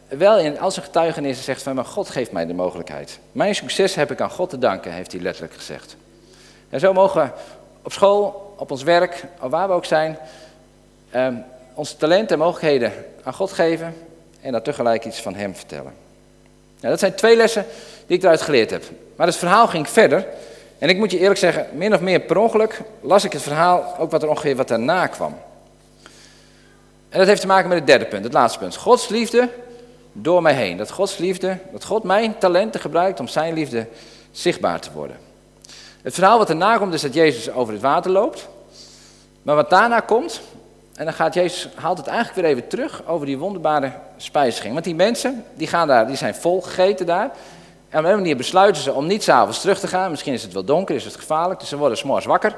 wel 0.07 0.39
in 0.39 0.59
al 0.59 0.71
zijn 0.71 0.85
getuigenissen 0.85 1.43
zegt 1.43 1.61
van, 1.61 1.75
maar 1.75 1.85
God 1.85 2.09
geeft 2.09 2.31
mij 2.31 2.45
de 2.45 2.53
mogelijkheid. 2.53 3.19
Mijn 3.31 3.55
succes 3.55 3.95
heb 3.95 4.11
ik 4.11 4.21
aan 4.21 4.29
God 4.29 4.49
te 4.49 4.57
danken, 4.57 4.91
heeft 4.91 5.11
hij 5.11 5.21
letterlijk 5.21 5.53
gezegd. 5.53 5.95
En 6.69 6.79
zo 6.79 6.93
mogen 6.93 7.21
we 7.21 7.29
op 7.81 7.91
school, 7.91 8.53
op 8.57 8.71
ons 8.71 8.83
werk, 8.83 9.23
waar 9.39 9.67
we 9.67 9.73
ook 9.73 9.85
zijn, 9.85 10.17
eh, 11.09 11.27
onze 11.73 11.97
talenten 11.97 12.37
en 12.37 12.43
mogelijkheden 12.43 12.91
aan 13.23 13.33
God 13.33 13.51
geven 13.51 13.95
en 14.41 14.51
daar 14.51 14.61
tegelijk 14.61 15.05
iets 15.05 15.21
van 15.21 15.35
Hem 15.35 15.55
vertellen. 15.55 15.93
Nou, 16.79 16.89
dat 16.89 16.99
zijn 16.99 17.15
twee 17.15 17.35
lessen 17.35 17.65
die 18.07 18.17
ik 18.17 18.23
eruit 18.23 18.41
geleerd 18.41 18.69
heb. 18.69 18.83
Maar 19.15 19.27
het 19.27 19.35
verhaal 19.35 19.67
ging 19.67 19.89
verder. 19.89 20.25
En 20.77 20.89
ik 20.89 20.97
moet 20.97 21.11
je 21.11 21.19
eerlijk 21.19 21.39
zeggen, 21.39 21.67
min 21.73 21.93
of 21.93 22.01
meer 22.01 22.19
per 22.19 22.37
ongeluk 22.37 22.81
las 23.01 23.23
ik 23.23 23.33
het 23.33 23.41
verhaal 23.41 23.95
ook 23.97 24.11
wat 24.11 24.23
er 24.23 24.29
ongeveer 24.29 24.55
wat 24.55 24.67
daarna 24.67 25.07
kwam. 25.07 25.35
En 27.09 27.19
dat 27.19 27.27
heeft 27.27 27.41
te 27.41 27.47
maken 27.47 27.69
met 27.69 27.77
het 27.77 27.87
derde 27.87 28.05
punt, 28.05 28.23
het 28.23 28.33
laatste 28.33 28.59
punt. 28.59 28.75
Gods 28.75 29.07
liefde 29.07 29.49
door 30.11 30.41
mij 30.41 30.53
heen. 30.53 30.77
Dat 30.77 30.91
Gods 30.91 31.17
liefde, 31.17 31.57
dat 31.71 31.85
God 31.85 32.03
mijn 32.03 32.37
talenten 32.37 32.81
gebruikt 32.81 33.19
om 33.19 33.27
zijn 33.27 33.53
liefde 33.53 33.87
zichtbaar 34.31 34.79
te 34.79 34.91
worden. 34.91 35.17
Het 36.01 36.13
verhaal 36.13 36.37
wat 36.37 36.49
erna 36.49 36.77
komt 36.77 36.93
is 36.93 37.01
dat 37.01 37.13
Jezus 37.13 37.51
over 37.51 37.73
het 37.73 37.81
water 37.81 38.11
loopt. 38.11 38.47
Maar 39.41 39.55
wat 39.55 39.69
daarna 39.69 39.99
komt, 39.99 40.41
en 40.95 41.05
dan 41.05 41.13
gaat 41.13 41.33
Jezus, 41.33 41.69
haalt 41.75 41.97
het 41.97 42.07
eigenlijk 42.07 42.39
weer 42.39 42.49
even 42.49 42.67
terug 42.67 43.05
over 43.05 43.25
die 43.25 43.37
wonderbare 43.37 43.91
spijziging. 44.17 44.73
Want 44.73 44.85
die 44.85 44.95
mensen, 44.95 45.43
die, 45.53 45.67
gaan 45.67 45.87
daar, 45.87 46.07
die 46.07 46.15
zijn 46.15 46.35
vol 46.35 46.61
gegeten 46.61 47.05
daar. 47.05 47.31
En 47.89 47.99
op 47.99 48.05
een 48.05 48.15
manier 48.15 48.37
besluiten 48.37 48.81
ze 48.81 48.93
om 48.93 49.07
niet 49.07 49.23
s'avonds 49.23 49.61
terug 49.61 49.79
te 49.79 49.87
gaan. 49.87 50.11
Misschien 50.11 50.33
is 50.33 50.43
het 50.43 50.53
wel 50.53 50.63
donker, 50.63 50.95
is 50.95 51.05
het 51.05 51.15
gevaarlijk. 51.15 51.59
Dus 51.59 51.69
ze 51.69 51.77
worden 51.77 51.97
s'morgens 51.97 52.25
wakker. 52.25 52.55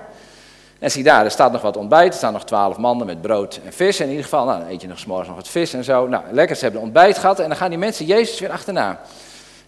En 0.79 0.91
zie 0.91 1.03
daar, 1.03 1.25
er 1.25 1.31
staat 1.31 1.51
nog 1.51 1.61
wat 1.61 1.77
ontbijt. 1.77 2.11
Er 2.11 2.17
staan 2.17 2.33
nog 2.33 2.45
twaalf 2.45 2.77
mannen 2.77 3.05
met 3.07 3.21
brood 3.21 3.59
en 3.65 3.73
vis. 3.73 3.97
En 3.97 4.03
in 4.03 4.09
ieder 4.09 4.23
geval, 4.23 4.45
nou, 4.45 4.59
dan 4.59 4.69
eet 4.69 4.81
je 4.81 4.87
nog 4.87 4.99
s'morgens 4.99 5.27
nog 5.27 5.37
wat 5.37 5.47
vis 5.47 5.73
en 5.73 5.83
zo. 5.83 6.07
Nou, 6.07 6.23
lekker, 6.31 6.55
ze 6.55 6.63
hebben 6.63 6.81
ontbijt 6.81 7.17
gehad. 7.17 7.39
En 7.39 7.47
dan 7.47 7.57
gaan 7.57 7.69
die 7.69 7.79
mensen 7.79 8.05
Jezus 8.05 8.39
weer 8.39 8.51
achterna. 8.51 9.01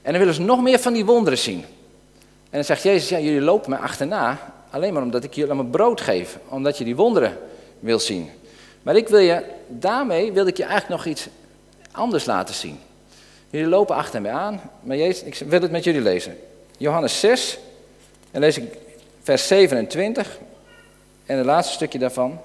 En 0.01 0.11
dan 0.11 0.19
willen 0.19 0.33
ze 0.33 0.41
nog 0.41 0.61
meer 0.61 0.79
van 0.79 0.93
die 0.93 1.05
wonderen 1.05 1.39
zien. 1.39 1.65
En 2.43 2.57
dan 2.57 2.63
zegt 2.63 2.83
Jezus, 2.83 3.09
ja, 3.09 3.19
jullie 3.19 3.41
lopen 3.41 3.69
me 3.69 3.77
achterna. 3.77 4.37
Alleen 4.69 4.93
maar 4.93 5.03
omdat 5.03 5.23
ik 5.23 5.33
jullie 5.33 5.53
mijn 5.53 5.69
brood 5.69 6.01
geef. 6.01 6.37
Omdat 6.47 6.77
je 6.77 6.83
die 6.83 6.95
wonderen 6.95 7.37
wil 7.79 7.99
zien. 7.99 8.29
Maar 8.81 8.95
ik 8.95 9.07
wil 9.07 9.19
je, 9.19 9.43
daarmee 9.67 10.31
wil 10.31 10.47
ik 10.47 10.57
je 10.57 10.63
eigenlijk 10.63 11.03
nog 11.03 11.05
iets 11.05 11.27
anders 11.91 12.25
laten 12.25 12.55
zien. 12.55 12.79
Jullie 13.51 13.67
lopen 13.67 13.95
achter 13.95 14.21
mij 14.21 14.31
aan, 14.31 14.61
maar 14.81 14.97
Jezus, 14.97 15.23
ik 15.23 15.47
wil 15.47 15.61
het 15.61 15.71
met 15.71 15.83
jullie 15.83 16.01
lezen. 16.01 16.37
Johannes 16.77 17.19
6, 17.19 17.59
en 18.31 18.39
lees 18.39 18.57
ik 18.57 18.73
vers 19.21 19.47
27 19.47 20.39
en 21.25 21.37
het 21.37 21.45
laatste 21.45 21.73
stukje 21.73 21.99
daarvan. 21.99 22.39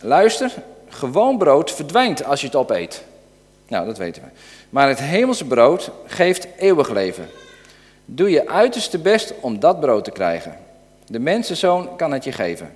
Luister, 0.00 0.52
gewoon 0.88 1.38
brood 1.38 1.70
verdwijnt 1.70 2.24
als 2.24 2.40
je 2.40 2.46
het 2.46 2.56
opeet. 2.56 3.04
Nou, 3.68 3.86
dat 3.86 3.98
weten 3.98 4.22
we. 4.22 4.28
Maar 4.70 4.88
het 4.88 5.00
hemelse 5.00 5.44
brood 5.44 5.90
geeft 6.06 6.46
eeuwig 6.58 6.90
leven. 6.90 7.28
Doe 8.04 8.30
je 8.30 8.48
uiterste 8.48 8.98
best 8.98 9.34
om 9.40 9.60
dat 9.60 9.80
brood 9.80 10.04
te 10.04 10.10
krijgen. 10.10 10.56
De 11.06 11.18
mensenzoon 11.18 11.96
kan 11.96 12.12
het 12.12 12.24
je 12.24 12.32
geven. 12.32 12.72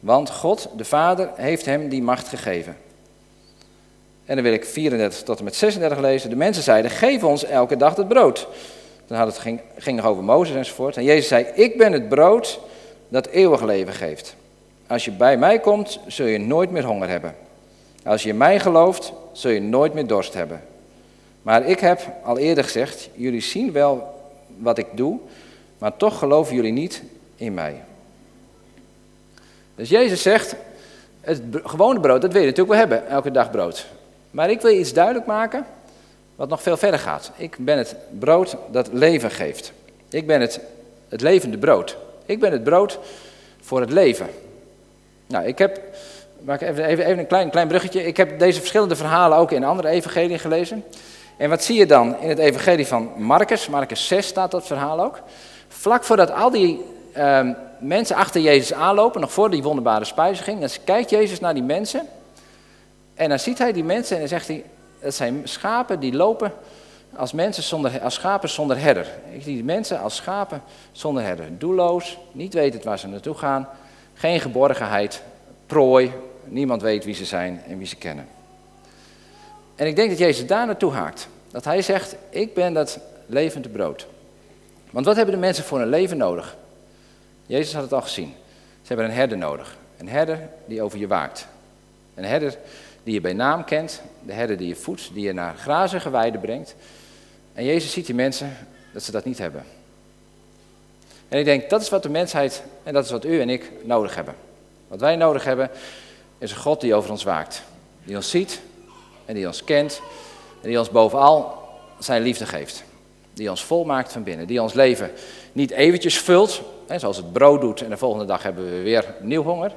Want 0.00 0.30
God, 0.30 0.68
de 0.76 0.84
Vader, 0.84 1.30
heeft 1.34 1.64
hem 1.64 1.88
die 1.88 2.02
macht 2.02 2.28
gegeven. 2.28 2.76
En 4.28 4.34
dan 4.34 4.44
wil 4.44 4.52
ik 4.52 4.64
34 4.64 5.22
tot 5.22 5.38
en 5.38 5.44
met 5.44 5.56
36 5.56 5.98
lezen. 5.98 6.30
De 6.30 6.36
mensen 6.36 6.62
zeiden, 6.62 6.90
geef 6.90 7.24
ons 7.24 7.44
elke 7.44 7.76
dag 7.76 7.96
het 7.96 8.08
brood. 8.08 8.48
Dan 9.06 9.18
had 9.18 9.26
het, 9.26 9.38
ging, 9.38 9.60
ging 9.76 10.02
over 10.02 10.24
Mozes 10.24 10.56
enzovoort. 10.56 10.96
En 10.96 11.04
Jezus 11.04 11.28
zei, 11.28 11.46
ik 11.54 11.78
ben 11.78 11.92
het 11.92 12.08
brood 12.08 12.60
dat 13.08 13.26
eeuwig 13.26 13.62
leven 13.62 13.94
geeft. 13.94 14.36
Als 14.86 15.04
je 15.04 15.10
bij 15.10 15.36
mij 15.36 15.58
komt, 15.58 16.00
zul 16.06 16.26
je 16.26 16.38
nooit 16.38 16.70
meer 16.70 16.84
honger 16.84 17.08
hebben. 17.08 17.34
Als 18.04 18.22
je 18.22 18.28
in 18.28 18.36
mij 18.36 18.60
gelooft, 18.60 19.12
zul 19.32 19.50
je 19.50 19.60
nooit 19.60 19.94
meer 19.94 20.06
dorst 20.06 20.34
hebben. 20.34 20.62
Maar 21.42 21.66
ik 21.66 21.80
heb 21.80 22.00
al 22.24 22.38
eerder 22.38 22.64
gezegd, 22.64 23.08
jullie 23.14 23.40
zien 23.40 23.72
wel 23.72 24.14
wat 24.56 24.78
ik 24.78 24.86
doe, 24.94 25.18
maar 25.78 25.96
toch 25.96 26.18
geloven 26.18 26.54
jullie 26.54 26.72
niet 26.72 27.02
in 27.36 27.54
mij. 27.54 27.84
Dus 29.74 29.88
Jezus 29.88 30.22
zegt, 30.22 30.54
het 31.20 31.42
gewone 31.52 32.00
brood, 32.00 32.22
dat 32.22 32.32
wil 32.32 32.40
je 32.40 32.46
natuurlijk 32.46 32.78
wel 32.78 32.88
hebben, 32.88 33.08
elke 33.08 33.30
dag 33.30 33.50
brood. 33.50 33.86
Maar 34.30 34.50
ik 34.50 34.60
wil 34.60 34.70
je 34.70 34.78
iets 34.78 34.92
duidelijk 34.92 35.26
maken 35.26 35.66
wat 36.36 36.48
nog 36.48 36.62
veel 36.62 36.76
verder 36.76 37.00
gaat. 37.00 37.30
Ik 37.36 37.56
ben 37.58 37.78
het 37.78 37.96
brood 38.18 38.56
dat 38.70 38.88
leven 38.92 39.30
geeft. 39.30 39.72
Ik 40.10 40.26
ben 40.26 40.40
het, 40.40 40.60
het 41.08 41.20
levende 41.20 41.58
brood. 41.58 41.96
Ik 42.26 42.40
ben 42.40 42.52
het 42.52 42.64
brood 42.64 42.98
voor 43.60 43.80
het 43.80 43.92
leven. 43.92 44.26
Nou, 45.26 45.46
ik 45.46 45.58
heb, 45.58 45.80
maak 46.40 46.60
even, 46.60 46.84
even, 46.84 47.18
een 47.18 47.26
klein, 47.26 47.50
klein 47.50 47.68
bruggetje. 47.68 48.06
Ik 48.06 48.16
heb 48.16 48.38
deze 48.38 48.58
verschillende 48.58 48.96
verhalen 48.96 49.38
ook 49.38 49.52
in 49.52 49.64
andere 49.64 49.88
evangeliën 49.88 50.38
gelezen. 50.38 50.84
En 51.36 51.50
wat 51.50 51.64
zie 51.64 51.78
je 51.78 51.86
dan 51.86 52.20
in 52.20 52.28
het 52.28 52.38
evangelie 52.38 52.86
van 52.86 53.12
Marcus? 53.16 53.68
Marcus 53.68 54.06
6 54.06 54.26
staat 54.26 54.50
dat 54.50 54.66
verhaal 54.66 55.00
ook. 55.00 55.20
Vlak 55.68 56.04
voordat 56.04 56.32
al 56.32 56.50
die 56.50 56.84
uh, 57.16 57.48
mensen 57.78 58.16
achter 58.16 58.40
Jezus 58.40 58.72
aanlopen, 58.72 59.20
nog 59.20 59.32
voor 59.32 59.50
die 59.50 59.62
wonderbare 59.62 60.04
spijziging, 60.04 60.60
dan 60.60 60.68
kijkt 60.84 61.10
Jezus 61.10 61.40
naar 61.40 61.54
die 61.54 61.62
mensen. 61.62 62.06
En 63.18 63.28
dan 63.28 63.38
ziet 63.38 63.58
hij 63.58 63.72
die 63.72 63.84
mensen 63.84 64.14
en 64.14 64.20
dan 64.20 64.28
zegt 64.28 64.48
hij, 64.48 64.64
dat 65.00 65.14
zijn 65.14 65.40
schapen 65.44 66.00
die 66.00 66.12
lopen 66.12 66.52
als, 67.16 67.32
mensen 67.32 67.62
zonder, 67.62 68.00
als 68.00 68.14
schapen 68.14 68.48
zonder 68.48 68.78
herder. 68.80 69.06
Ik 69.32 69.42
zie 69.42 69.54
die 69.54 69.64
mensen 69.64 70.00
als 70.00 70.16
schapen 70.16 70.62
zonder 70.92 71.22
herder. 71.22 71.58
Doelloos, 71.58 72.18
niet 72.32 72.54
weten 72.54 72.84
waar 72.84 72.98
ze 72.98 73.06
naartoe 73.08 73.34
gaan, 73.34 73.68
geen 74.14 74.40
geborgenheid, 74.40 75.22
prooi, 75.66 76.12
niemand 76.44 76.82
weet 76.82 77.04
wie 77.04 77.14
ze 77.14 77.24
zijn 77.24 77.62
en 77.68 77.78
wie 77.78 77.86
ze 77.86 77.96
kennen. 77.96 78.28
En 79.76 79.86
ik 79.86 79.96
denk 79.96 80.08
dat 80.08 80.18
Jezus 80.18 80.46
daar 80.46 80.66
naartoe 80.66 80.92
haakt. 80.92 81.28
Dat 81.50 81.64
hij 81.64 81.82
zegt, 81.82 82.16
ik 82.30 82.54
ben 82.54 82.72
dat 82.72 82.98
levende 83.26 83.68
brood. 83.68 84.06
Want 84.90 85.06
wat 85.06 85.16
hebben 85.16 85.34
de 85.34 85.40
mensen 85.40 85.64
voor 85.64 85.80
een 85.80 85.88
leven 85.88 86.16
nodig? 86.16 86.56
Jezus 87.46 87.74
had 87.74 87.82
het 87.82 87.92
al 87.92 88.02
gezien. 88.02 88.34
Ze 88.82 88.88
hebben 88.88 89.06
een 89.06 89.12
herder 89.12 89.38
nodig. 89.38 89.76
Een 89.96 90.08
herder 90.08 90.48
die 90.66 90.82
over 90.82 90.98
je 90.98 91.06
waakt. 91.06 91.46
Een 92.14 92.24
herder 92.24 92.58
die 93.08 93.16
je 93.16 93.22
bij 93.22 93.32
naam 93.32 93.64
kent. 93.64 94.02
De 94.22 94.32
herder 94.32 94.56
die 94.56 94.68
je 94.68 94.76
voedt, 94.76 95.10
die 95.12 95.24
je 95.24 95.32
naar 95.32 95.56
grazige 95.56 96.10
weiden 96.10 96.40
brengt. 96.40 96.74
En 97.52 97.64
Jezus 97.64 97.92
ziet 97.92 98.06
die 98.06 98.14
mensen 98.14 98.56
dat 98.92 99.02
ze 99.02 99.10
dat 99.10 99.24
niet 99.24 99.38
hebben. 99.38 99.64
En 101.28 101.38
ik 101.38 101.44
denk, 101.44 101.70
dat 101.70 101.80
is 101.80 101.88
wat 101.88 102.02
de 102.02 102.08
mensheid 102.08 102.62
en 102.82 102.92
dat 102.92 103.04
is 103.04 103.10
wat 103.10 103.24
u 103.24 103.40
en 103.40 103.48
ik 103.48 103.70
nodig 103.84 104.14
hebben. 104.14 104.34
Wat 104.88 105.00
wij 105.00 105.16
nodig 105.16 105.44
hebben 105.44 105.70
is 106.38 106.50
een 106.50 106.56
God 106.56 106.80
die 106.80 106.94
over 106.94 107.10
ons 107.10 107.22
waakt. 107.22 107.62
Die 108.04 108.16
ons 108.16 108.30
ziet 108.30 108.60
en 109.24 109.34
die 109.34 109.46
ons 109.46 109.64
kent 109.64 110.00
En 110.62 110.68
die 110.68 110.78
ons 110.78 110.90
bovenal 110.90 111.68
zijn 111.98 112.22
liefde 112.22 112.46
geeft. 112.46 112.84
Die 113.32 113.50
ons 113.50 113.64
volmaakt 113.64 114.12
van 114.12 114.22
binnen. 114.22 114.46
Die 114.46 114.62
ons 114.62 114.72
leven 114.72 115.10
niet 115.52 115.70
eventjes 115.70 116.18
vult, 116.18 116.62
hè, 116.86 116.98
zoals 116.98 117.16
het 117.16 117.32
brood 117.32 117.60
doet 117.60 117.82
en 117.82 117.90
de 117.90 117.96
volgende 117.96 118.24
dag 118.24 118.42
hebben 118.42 118.64
we 118.64 118.82
weer 118.82 119.14
nieuw 119.20 119.42
honger. 119.42 119.72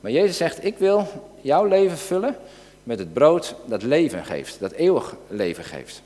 Maar 0.00 0.10
Jezus 0.10 0.36
zegt, 0.36 0.64
ik 0.64 0.78
wil 0.78 1.06
jouw 1.40 1.64
leven 1.64 1.98
vullen 1.98 2.36
met 2.86 2.98
het 2.98 3.12
brood 3.12 3.54
dat 3.64 3.82
leven 3.82 4.24
geeft, 4.24 4.60
dat 4.60 4.72
eeuwig 4.72 5.14
leven 5.28 5.64
geeft. 5.64 6.02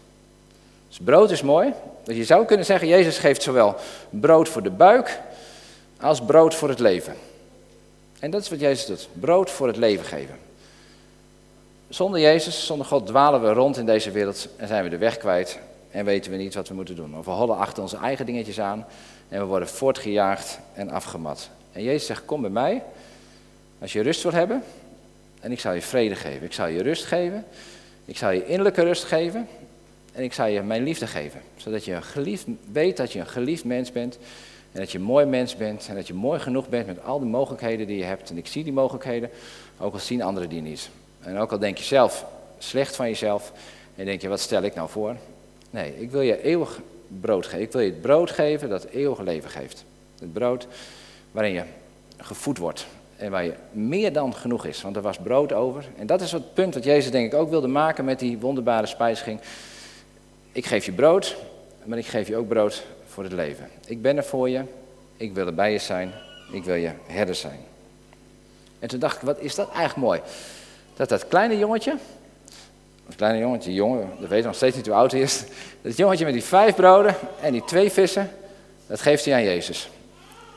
Dus 0.89 0.99
brood 1.05 1.31
is 1.31 1.43
mooi. 1.43 1.73
Dus 2.05 2.17
je 2.17 2.25
zou 2.25 2.45
kunnen 2.45 2.67
zeggen, 2.67 2.89
Jezus 2.89 3.19
geeft 3.19 3.43
zowel 3.43 3.77
brood 4.11 4.49
voor 4.49 4.63
de 4.63 4.71
buik 4.71 5.21
als 6.01 6.21
brood 6.21 6.55
voor 6.55 6.69
het 6.69 6.79
leven. 6.79 7.15
En 8.19 8.31
dat 8.31 8.43
is 8.43 8.49
wat 8.49 8.61
Jezus 8.61 8.87
doet, 8.87 9.09
brood 9.13 9.51
voor 9.51 9.67
het 9.67 9.77
leven 9.77 10.05
geven. 10.05 10.39
Zonder 11.89 12.21
Jezus, 12.21 12.67
zonder 12.67 12.87
God 12.87 13.07
dwalen 13.07 13.43
we 13.43 13.53
rond 13.53 13.77
in 13.77 13.87
deze 13.87 14.11
wereld 14.11 14.49
en 14.57 14.69
zijn 14.69 14.85
we 14.85 14.91
de 14.91 14.99
weg 14.99 15.17
kwijt 15.17 15.59
en 15.91 16.05
weten 16.05 16.31
we 16.31 16.37
niet 16.37 16.55
wat 16.55 16.69
we 16.69 16.75
moeten 16.75 16.97
doen. 16.97 17.19
Of 17.19 17.25
we 17.25 17.31
hollen 17.31 17.57
achter 17.57 17.83
onze 17.83 17.97
eigen 17.97 18.27
dingetjes 18.27 18.61
aan 18.61 18.87
en 19.29 19.41
we 19.41 19.47
worden 19.47 19.69
voortgejaagd 19.69 20.59
en 20.73 20.91
afgemat. 20.91 21.49
En 21.73 21.83
Jezus 21.83 22.07
zegt, 22.07 22.25
kom 22.25 22.41
bij 22.41 22.51
mij 22.51 22.83
als 23.79 23.93
je 23.93 24.01
rust 24.01 24.23
wil 24.23 24.33
hebben 24.33 24.63
en 25.41 25.53
ik 25.53 25.61
zal 25.61 25.73
je 25.73 25.83
vrede 25.83 26.15
geven. 26.15 26.43
Ik 26.43 26.53
zal 26.53 26.67
je 26.67 26.83
rust 26.83 27.05
geven, 27.05 27.45
ik 28.05 28.17
zal 28.17 28.31
je 28.31 28.47
innerlijke 28.47 28.83
rust 28.83 29.05
geven 29.05 29.49
en 30.13 30.23
ik 30.23 30.33
zal 30.33 30.47
je 30.47 30.63
mijn 30.63 30.83
liefde 30.83 31.07
geven. 31.07 31.41
Zodat 31.57 31.85
je 31.85 32.03
geliefd, 32.03 32.47
weet 32.73 32.97
dat 32.97 33.13
je 33.13 33.19
een 33.19 33.27
geliefd 33.27 33.65
mens 33.65 33.93
bent 33.93 34.19
en 34.73 34.81
dat 34.81 34.93
je 34.93 34.99
een 34.99 35.05
mooi 35.05 35.27
mens 35.27 35.57
bent 35.57 35.89
en 35.89 35.95
dat 35.95 36.07
je 36.07 36.15
mooi 36.15 36.41
genoeg 36.41 36.69
bent 36.69 36.87
met 36.87 37.05
al 37.05 37.19
de 37.19 37.25
mogelijkheden 37.25 37.87
die 37.87 37.97
je 37.97 38.05
hebt. 38.05 38.31
En 38.31 38.37
ik 38.37 38.47
zie 38.47 38.65
die 38.65 38.73
mogelijkheden, 38.73 39.31
ook 39.79 39.93
al 39.93 39.99
zien 39.99 40.23
anderen 40.23 40.49
die 40.49 40.63
niet. 40.63 40.91
En 41.21 41.39
ook 41.39 41.53
al 41.53 41.59
denk 41.59 41.79
je 41.79 41.85
zelf 41.85 42.27
slecht 42.59 42.97
van 42.97 43.07
jezelf 43.07 43.53
en 43.97 44.05
denk 44.05 44.21
je, 44.21 44.29
wat 44.29 44.41
stel 44.41 44.63
ik 44.63 44.75
nou 44.75 44.89
voor? 44.89 45.17
Nee, 45.71 46.01
ik 46.01 46.11
wil 46.11 46.21
je 46.21 46.43
eeuwig 46.43 46.81
brood 47.21 47.47
geven. 47.47 47.63
Ik 47.63 47.73
wil 47.73 47.81
je 47.81 47.91
het 47.91 48.01
brood 48.01 48.31
geven 48.31 48.69
dat 48.69 48.85
eeuwig 48.85 49.21
leven 49.21 49.51
geeft. 49.51 49.85
Het 50.19 50.33
brood 50.33 50.67
waarin 51.31 51.53
je 51.53 51.63
gevoed 52.17 52.59
wordt 52.59 52.87
en 53.21 53.31
waar 53.31 53.45
je 53.45 53.55
meer 53.71 54.13
dan 54.13 54.35
genoeg 54.35 54.67
is, 54.67 54.83
want 54.83 54.97
er 54.97 55.03
was 55.03 55.19
brood 55.19 55.53
over. 55.53 55.85
En 55.97 56.07
dat 56.07 56.21
is 56.21 56.33
het 56.33 56.55
punt 56.55 56.75
wat 56.75 56.85
Jezus 56.85 57.11
denk 57.11 57.33
ik 57.33 57.39
ook 57.39 57.51
wilde 57.51 57.67
maken 57.67 58.05
met 58.05 58.19
die 58.19 58.39
wonderbare 58.39 58.87
spijsging. 58.87 59.41
Ik 60.53 60.67
geef 60.67 60.85
je 60.85 60.93
brood, 60.93 61.37
maar 61.85 61.99
ik 61.99 62.07
geef 62.07 62.29
je 62.29 62.37
ook 62.37 62.49
brood 62.49 62.85
voor 63.07 63.23
het 63.23 63.33
leven. 63.33 63.69
Ik 63.87 64.03
ben 64.03 64.17
er 64.17 64.25
voor 64.25 64.49
je, 64.49 64.63
ik 65.17 65.35
wil 65.35 65.47
er 65.47 65.55
bij 65.55 65.73
je 65.73 65.79
zijn, 65.79 66.13
ik 66.53 66.65
wil 66.65 66.75
je 66.75 66.91
herder 67.07 67.35
zijn. 67.35 67.59
En 68.79 68.89
toen 68.89 68.99
dacht 68.99 69.17
ik, 69.17 69.23
wat 69.23 69.39
is 69.41 69.55
dat 69.55 69.69
eigenlijk 69.69 70.07
mooi. 70.07 70.21
Dat 70.97 71.09
dat 71.09 71.29
kleine 71.29 71.59
jongetje, 71.59 71.97
dat 73.07 73.15
kleine 73.17 73.39
jongetje, 73.39 73.75
jongen, 73.75 74.11
dat 74.21 74.29
weet 74.29 74.45
nog 74.45 74.55
steeds 74.55 74.77
niet 74.77 74.87
hoe 74.87 74.95
oud 74.95 75.13
hij 75.13 75.21
is. 75.21 75.45
Dat 75.83 75.97
jongetje 75.97 76.25
met 76.25 76.35
die 76.35 76.45
vijf 76.45 76.75
broden 76.75 77.15
en 77.41 77.53
die 77.53 77.65
twee 77.65 77.91
vissen, 77.91 78.31
dat 78.87 79.01
geeft 79.01 79.25
hij 79.25 79.35
aan 79.35 79.43
Jezus. 79.43 79.91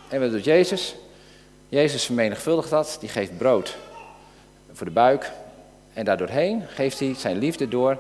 En 0.10 0.20
wat 0.20 0.32
doet 0.32 0.44
Jezus? 0.44 0.96
Jezus 1.74 2.06
vermenigvuldigt 2.06 2.70
dat, 2.70 2.98
die 3.00 3.10
geeft 3.10 3.38
brood 3.38 3.78
voor 4.74 4.86
de 4.86 4.92
buik. 4.92 5.32
En 5.94 6.06
daardoorheen 6.06 6.64
geeft 6.68 7.00
hij 7.00 7.16
zijn 7.18 7.38
liefde 7.38 7.68
door 7.68 7.98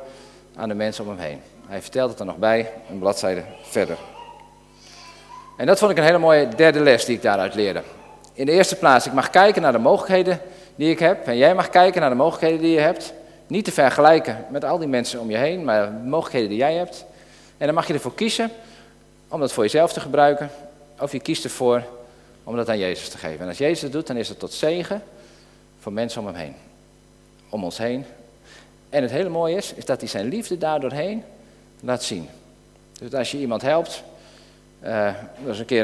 aan 0.56 0.70
de 0.70 0.76
mensen 0.76 1.04
om 1.04 1.10
hem 1.10 1.20
heen. 1.20 1.42
Hij 1.68 1.82
vertelt 1.82 2.10
het 2.10 2.20
er 2.20 2.26
nog 2.26 2.38
bij, 2.38 2.72
een 2.90 3.00
bladzijde 3.00 3.44
verder. 3.62 3.98
En 5.58 5.66
dat 5.66 5.80
vond 5.80 5.92
ik 5.92 5.98
een 5.98 6.04
hele 6.04 6.18
mooie 6.18 6.48
derde 6.48 6.80
les 6.80 7.06
die 7.06 7.16
ik 7.16 7.22
daaruit 7.22 7.56
leerde. 7.56 7.82
In 8.34 8.46
de 8.46 8.52
eerste 8.52 8.76
plaats, 8.76 9.06
ik 9.06 9.14
mag 9.14 9.30
kijken 9.30 9.62
naar 9.62 9.72
de 9.72 9.78
mogelijkheden 9.78 10.40
die 10.76 10.92
ik 10.92 11.00
heb. 11.00 11.28
En 11.28 11.38
jij 11.38 11.56
mag 11.56 11.70
kijken 11.70 12.02
naar 12.02 12.10
de 12.10 12.16
mogelijkheden 12.16 12.62
die 12.62 12.74
je 12.74 12.80
hebt. 12.80 13.14
Niet 13.48 13.66
te 13.66 13.72
vergelijken 13.72 14.46
met 14.50 14.64
al 14.64 14.78
die 14.78 14.88
mensen 14.88 15.20
om 15.20 15.30
je 15.30 15.38
heen, 15.38 15.64
maar 15.64 15.86
de 15.86 16.08
mogelijkheden 16.08 16.50
die 16.50 16.58
jij 16.58 16.74
hebt. 16.74 17.06
En 17.58 17.66
dan 17.66 17.76
mag 17.76 17.88
je 17.88 17.94
ervoor 17.94 18.16
kiezen 18.16 18.52
om 19.28 19.40
dat 19.40 19.54
voor 19.54 19.64
jezelf 19.64 19.94
te 19.94 20.00
gebruiken. 20.00 20.50
Of 21.00 21.12
je 21.12 21.20
kiest 21.20 21.44
ervoor 21.44 21.84
om 22.44 22.56
dat 22.56 22.70
aan 22.70 22.80
Jezus 22.80 23.10
te 23.10 23.18
geven. 23.18 23.40
En 23.40 23.48
als 23.48 23.58
Jezus 23.58 23.82
het 23.82 23.92
doet, 23.92 24.08
dan 24.08 24.18
is 24.18 24.30
het 24.30 24.40
tot 24.40 24.54
zegen 24.54 25.04
voor 25.80 25.94
mensen 25.94 26.22
om 26.22 26.28
hem 26.28 26.36
heen. 26.36 26.56
Om 27.50 27.64
ons 27.64 27.78
heen. 27.78 28.06
En 28.90 29.02
het 29.02 29.12
hele 29.12 29.30
mooie 29.30 29.56
is, 29.56 29.74
is 29.74 29.86
dat 29.86 30.00
hij 30.00 30.10
zijn 30.10 30.28
liefde 30.28 30.58
daardoorheen 30.58 31.24
laat 31.80 32.04
zien. 32.04 32.30
Dus 33.00 33.14
als 33.14 33.32
je 33.32 33.38
iemand 33.38 33.62
helpt, 33.62 34.04
uh, 34.84 35.14
eens 35.48 35.60
een 35.60 35.66
keer 35.66 35.84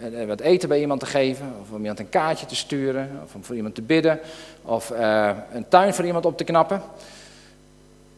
een, 0.00 0.26
wat 0.26 0.40
eten 0.40 0.68
bij 0.68 0.80
iemand 0.80 1.00
te 1.00 1.06
geven, 1.06 1.54
of 1.60 1.70
om 1.70 1.80
iemand 1.80 1.98
een 1.98 2.08
kaartje 2.08 2.46
te 2.46 2.56
sturen, 2.56 3.20
of 3.24 3.34
om 3.34 3.44
voor 3.44 3.56
iemand 3.56 3.74
te 3.74 3.82
bidden, 3.82 4.20
of 4.62 4.90
uh, 4.90 5.30
een 5.52 5.68
tuin 5.68 5.94
voor 5.94 6.04
iemand 6.04 6.26
op 6.26 6.36
te 6.36 6.44
knappen. 6.44 6.82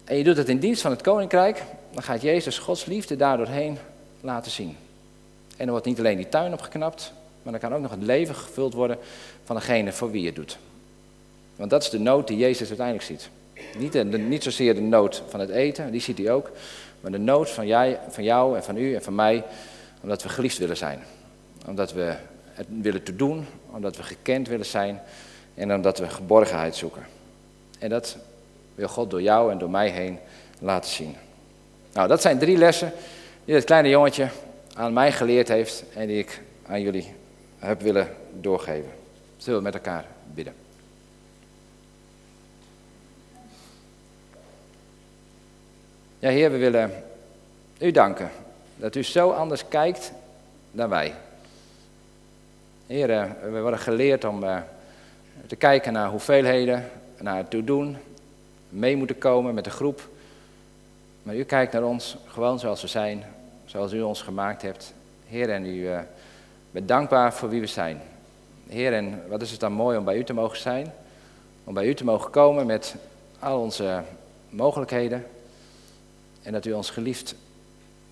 En 0.05 0.16
je 0.16 0.25
doet 0.25 0.37
het 0.37 0.49
in 0.49 0.59
dienst 0.59 0.83
van 0.83 0.90
het 0.90 1.03
koninkrijk, 1.03 1.62
dan 1.93 2.03
gaat 2.03 2.23
Jezus 2.23 2.59
Gods 2.59 2.85
liefde 2.85 3.16
daardoorheen 3.16 3.79
laten 4.21 4.51
zien. 4.51 4.77
En 5.57 5.64
er 5.64 5.71
wordt 5.71 5.87
niet 5.87 5.99
alleen 5.99 6.16
die 6.16 6.29
tuin 6.29 6.53
opgeknapt, 6.53 7.12
maar 7.42 7.53
dan 7.53 7.61
kan 7.61 7.74
ook 7.74 7.83
nog 7.83 7.90
het 7.90 8.03
leven 8.03 8.35
gevuld 8.35 8.74
worden 8.74 8.98
van 9.44 9.57
degene 9.57 9.92
voor 9.92 10.11
wie 10.11 10.20
je 10.20 10.26
het 10.26 10.37
doet. 10.37 10.59
Want 11.57 11.70
dat 11.70 11.83
is 11.83 11.90
de 11.90 11.98
nood 11.98 12.29
die 12.29 12.37
Jezus 12.37 12.68
uiteindelijk 12.68 13.07
ziet. 13.07 13.29
Niet, 13.79 13.92
de, 13.92 14.05
niet 14.05 14.42
zozeer 14.42 14.74
de 14.74 14.81
nood 14.81 15.22
van 15.29 15.40
het 15.40 15.50
eten, 15.50 15.92
die 15.92 16.00
ziet 16.00 16.18
hij 16.18 16.31
ook, 16.31 16.50
maar 17.00 17.11
de 17.11 17.18
nood 17.18 17.50
van, 17.50 17.66
jij, 17.66 17.98
van 18.09 18.24
jou 18.24 18.57
en 18.57 18.64
van 18.64 18.76
u 18.76 18.94
en 18.94 19.03
van 19.03 19.14
mij, 19.14 19.44
omdat 20.03 20.22
we 20.22 20.29
geliefd 20.29 20.59
willen 20.59 20.76
zijn. 20.76 21.03
Omdat 21.66 21.92
we 21.92 22.14
het 22.44 22.66
willen 22.68 23.03
te 23.03 23.16
doen, 23.16 23.46
omdat 23.70 23.96
we 23.96 24.03
gekend 24.03 24.48
willen 24.48 24.66
zijn 24.66 25.00
en 25.55 25.74
omdat 25.74 25.98
we 25.98 26.09
geborgenheid 26.09 26.76
zoeken. 26.76 27.03
En 27.79 27.88
dat 27.88 28.16
wil 28.74 28.88
God 28.88 29.11
door 29.11 29.22
jou 29.22 29.53
en 29.53 29.59
door 29.59 29.70
mij 29.70 29.88
heen 29.88 30.18
laten 30.59 30.90
zien. 30.90 31.16
Nou, 31.92 32.09
dat 32.09 32.22
zijn 32.22 32.38
drie 32.38 32.57
lessen 32.57 32.92
die 33.44 33.55
dat 33.55 33.64
kleine 33.64 33.88
jongetje 33.88 34.29
aan 34.74 34.92
mij 34.92 35.12
geleerd 35.12 35.48
heeft 35.48 35.85
en 35.94 36.07
die 36.07 36.18
ik 36.18 36.42
aan 36.66 36.81
jullie 36.81 37.12
heb 37.68 37.81
willen 37.81 38.09
doorgeven. 38.40 38.90
Zullen 39.37 39.59
we 39.59 39.64
met 39.64 39.75
elkaar 39.75 40.05
bidden? 40.35 40.55
Ja, 46.18 46.29
Heer, 46.29 46.51
we 46.51 46.59
willen 46.59 47.05
u 47.79 47.90
danken 47.90 48.31
dat 48.77 48.94
u 48.94 49.03
zo 49.03 49.31
anders 49.31 49.68
kijkt 49.68 50.12
dan 50.70 50.88
wij. 50.88 51.14
Heer, 52.87 53.11
eh, 53.11 53.31
we 53.51 53.61
worden 53.61 53.81
geleerd 53.81 54.25
om 54.25 54.44
uh, 54.44 54.59
te 55.46 55.57
kijken 55.57 55.92
naar 55.92 56.09
hoeveelheden, 56.09 56.90
naar 57.18 57.37
het 57.37 57.51
toedoen, 57.51 57.96
mee 58.68 58.96
moeten 58.96 59.18
komen 59.18 59.55
met 59.55 59.64
de 59.64 59.70
groep. 59.70 60.09
Maar 61.23 61.37
u 61.37 61.44
kijkt 61.44 61.73
naar 61.73 61.85
ons 61.85 62.16
gewoon 62.27 62.59
zoals 62.59 62.83
we 62.83 62.88
zijn, 62.88 63.25
zoals 63.64 63.92
u 63.92 64.01
ons 64.01 64.23
gemaakt 64.23 64.62
hebt. 64.62 64.94
Heer, 65.27 65.51
en 65.51 65.66
u 65.66 65.88
bent 66.70 66.88
dankbaar 66.88 67.35
voor 67.35 67.48
wie 67.48 67.61
we 67.61 67.66
zijn. 67.66 68.00
Heer, 68.68 68.92
en 68.92 69.22
wat 69.28 69.42
is 69.42 69.50
het 69.50 69.61
dan 69.61 69.72
mooi 69.72 69.98
om 69.98 70.04
bij 70.04 70.16
u 70.16 70.24
te 70.24 70.33
mogen 70.33 70.59
zijn? 70.59 70.92
Om 71.64 71.74
bij 71.74 71.87
u 71.87 71.94
te 71.94 72.04
mogen 72.04 72.30
komen 72.30 72.66
met 72.66 72.94
al 73.38 73.61
onze 73.61 74.02
mogelijkheden. 74.48 75.26
En 76.42 76.52
dat 76.52 76.64
u 76.64 76.72
ons 76.72 76.90
geliefd 76.90 77.35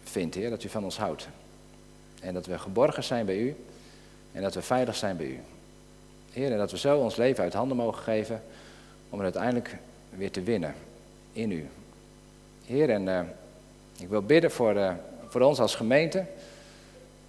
vindt, 0.02 0.34
Heer, 0.34 0.50
dat 0.50 0.64
u 0.64 0.68
van 0.68 0.84
ons 0.84 0.98
houdt. 0.98 1.28
En 2.20 2.34
dat 2.34 2.46
we 2.46 2.58
geborgen 2.58 3.04
zijn 3.04 3.26
bij 3.26 3.38
u 3.38 3.56
en 4.32 4.42
dat 4.42 4.54
we 4.54 4.62
veilig 4.62 4.96
zijn 4.96 5.16
bij 5.16 5.26
u. 5.26 5.40
Heer, 6.32 6.52
en 6.52 6.58
dat 6.58 6.70
we 6.70 6.78
zo 6.78 6.98
ons 6.98 7.16
leven 7.16 7.44
uit 7.44 7.52
handen 7.52 7.76
mogen 7.76 8.02
geven 8.02 8.42
om 9.10 9.20
het 9.20 9.34
uiteindelijk 9.36 9.76
weer 10.10 10.30
te 10.30 10.42
winnen 10.42 10.74
in 11.32 11.50
u. 11.50 11.68
Heer, 12.64 12.90
en 12.90 13.06
uh, 13.06 13.20
ik 13.98 14.08
wil 14.08 14.22
bidden 14.22 14.50
voor, 14.50 14.74
uh, 14.74 14.92
voor 15.28 15.40
ons 15.40 15.60
als 15.60 15.74
gemeente, 15.74 16.24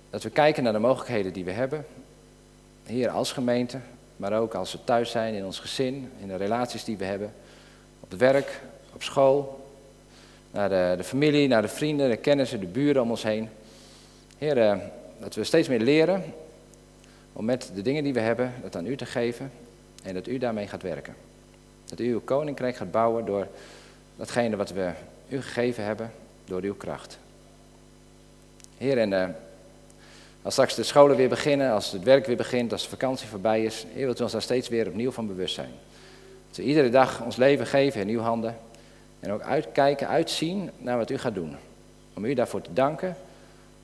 dat 0.09 0.23
we 0.23 0.29
kijken 0.29 0.63
naar 0.63 0.73
de 0.73 0.79
mogelijkheden 0.79 1.33
die 1.33 1.45
we 1.45 1.51
hebben. 1.51 1.85
Heer, 2.85 3.09
als 3.09 3.31
gemeente, 3.31 3.79
maar 4.15 4.39
ook 4.39 4.53
als 4.53 4.71
we 4.71 4.83
thuis 4.83 5.11
zijn, 5.11 5.33
in 5.33 5.45
ons 5.45 5.59
gezin, 5.59 6.11
in 6.21 6.27
de 6.27 6.35
relaties 6.35 6.83
die 6.83 6.97
we 6.97 7.05
hebben, 7.05 7.33
op 7.99 8.09
het 8.09 8.19
werk, 8.19 8.61
op 8.93 9.03
school, 9.03 9.67
naar 10.51 10.69
de, 10.69 10.93
de, 10.97 11.03
familie, 11.03 11.47
naar 11.47 11.61
de 11.61 11.67
vrienden, 11.67 12.09
de 12.09 12.17
kennissen, 12.17 12.59
de 12.59 12.65
buren 12.65 13.01
om 13.01 13.09
ons 13.09 13.23
heen. 13.23 13.49
Heer, 14.37 14.57
uh, 14.57 14.77
dat 15.19 15.35
we 15.35 15.43
steeds 15.43 15.67
meer 15.67 15.79
leren 15.79 16.23
om 17.33 17.45
met 17.45 17.71
de 17.75 17.81
dingen 17.81 18.03
die 18.03 18.13
we 18.13 18.19
hebben, 18.19 18.53
dat 18.61 18.75
aan 18.75 18.85
u 18.85 18.95
te 18.95 19.05
geven 19.05 19.51
en 20.03 20.13
dat 20.13 20.27
u 20.27 20.37
daarmee 20.37 20.67
gaat 20.67 20.81
werken. 20.81 21.15
Dat 21.85 21.99
u 21.99 22.11
uw 22.11 22.21
koninkrijk 22.21 22.75
gaat 22.75 22.91
bouwen 22.91 23.25
door 23.25 23.47
datgene 24.15 24.55
wat 24.55 24.69
we 24.69 24.91
u 25.29 25.41
gegeven 25.41 25.83
hebben, 25.83 26.11
door 26.45 26.61
uw 26.61 26.75
kracht. 26.75 27.17
Heer, 28.77 28.97
en 28.97 29.11
uh, 29.11 29.27
als 30.49 30.57
straks 30.57 30.75
de 30.75 30.83
scholen 30.83 31.17
weer 31.17 31.29
beginnen, 31.29 31.71
als 31.71 31.91
het 31.91 32.03
werk 32.03 32.25
weer 32.25 32.35
begint, 32.35 32.71
als 32.71 32.83
de 32.83 32.89
vakantie 32.89 33.27
voorbij 33.27 33.63
is, 33.63 33.85
Heer, 33.93 34.05
wilt 34.05 34.19
u 34.19 34.23
ons 34.23 34.31
daar 34.31 34.41
steeds 34.41 34.67
weer 34.69 34.87
opnieuw 34.87 35.11
van 35.11 35.27
bewust 35.27 35.55
zijn. 35.55 35.71
Dat 36.47 36.57
we 36.57 36.63
iedere 36.63 36.89
dag 36.89 37.21
ons 37.23 37.35
leven 37.35 37.65
geven 37.65 38.01
in 38.01 38.07
uw 38.07 38.19
handen 38.19 38.57
en 39.19 39.31
ook 39.31 39.41
uitkijken, 39.41 40.07
uitzien 40.07 40.69
naar 40.77 40.97
wat 40.97 41.09
u 41.09 41.17
gaat 41.17 41.33
doen. 41.33 41.55
Om 42.13 42.25
u 42.25 42.33
daarvoor 42.33 42.61
te 42.61 42.73
danken 42.73 43.15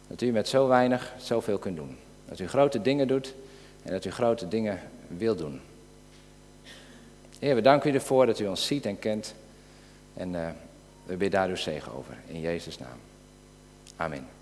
dat 0.07 0.21
u 0.21 0.31
met 0.31 0.47
zo 0.47 0.67
weinig 0.67 1.13
zoveel 1.17 1.57
kunt 1.57 1.75
doen. 1.75 1.97
Dat 2.29 2.39
u 2.39 2.47
grote 2.47 2.81
dingen 2.81 3.07
doet 3.07 3.33
en 3.83 3.91
dat 3.91 4.05
u 4.05 4.11
grote 4.11 4.47
dingen 4.47 4.79
wil 5.07 5.35
doen. 5.35 5.61
Heer, 7.39 7.55
we 7.55 7.61
danken 7.61 7.91
u 7.91 7.93
ervoor 7.93 8.25
dat 8.25 8.39
u 8.39 8.45
ons 8.45 8.65
ziet 8.65 8.85
en 8.85 8.99
kent. 8.99 9.33
En 10.13 10.33
uh, 10.33 10.47
We 11.05 11.17
bidden 11.17 11.39
daar 11.39 11.49
uw 11.49 11.55
zegen 11.55 11.93
over. 11.93 12.17
In 12.27 12.39
Jezus' 12.39 12.77
naam. 12.77 12.99
Amen. 13.95 14.34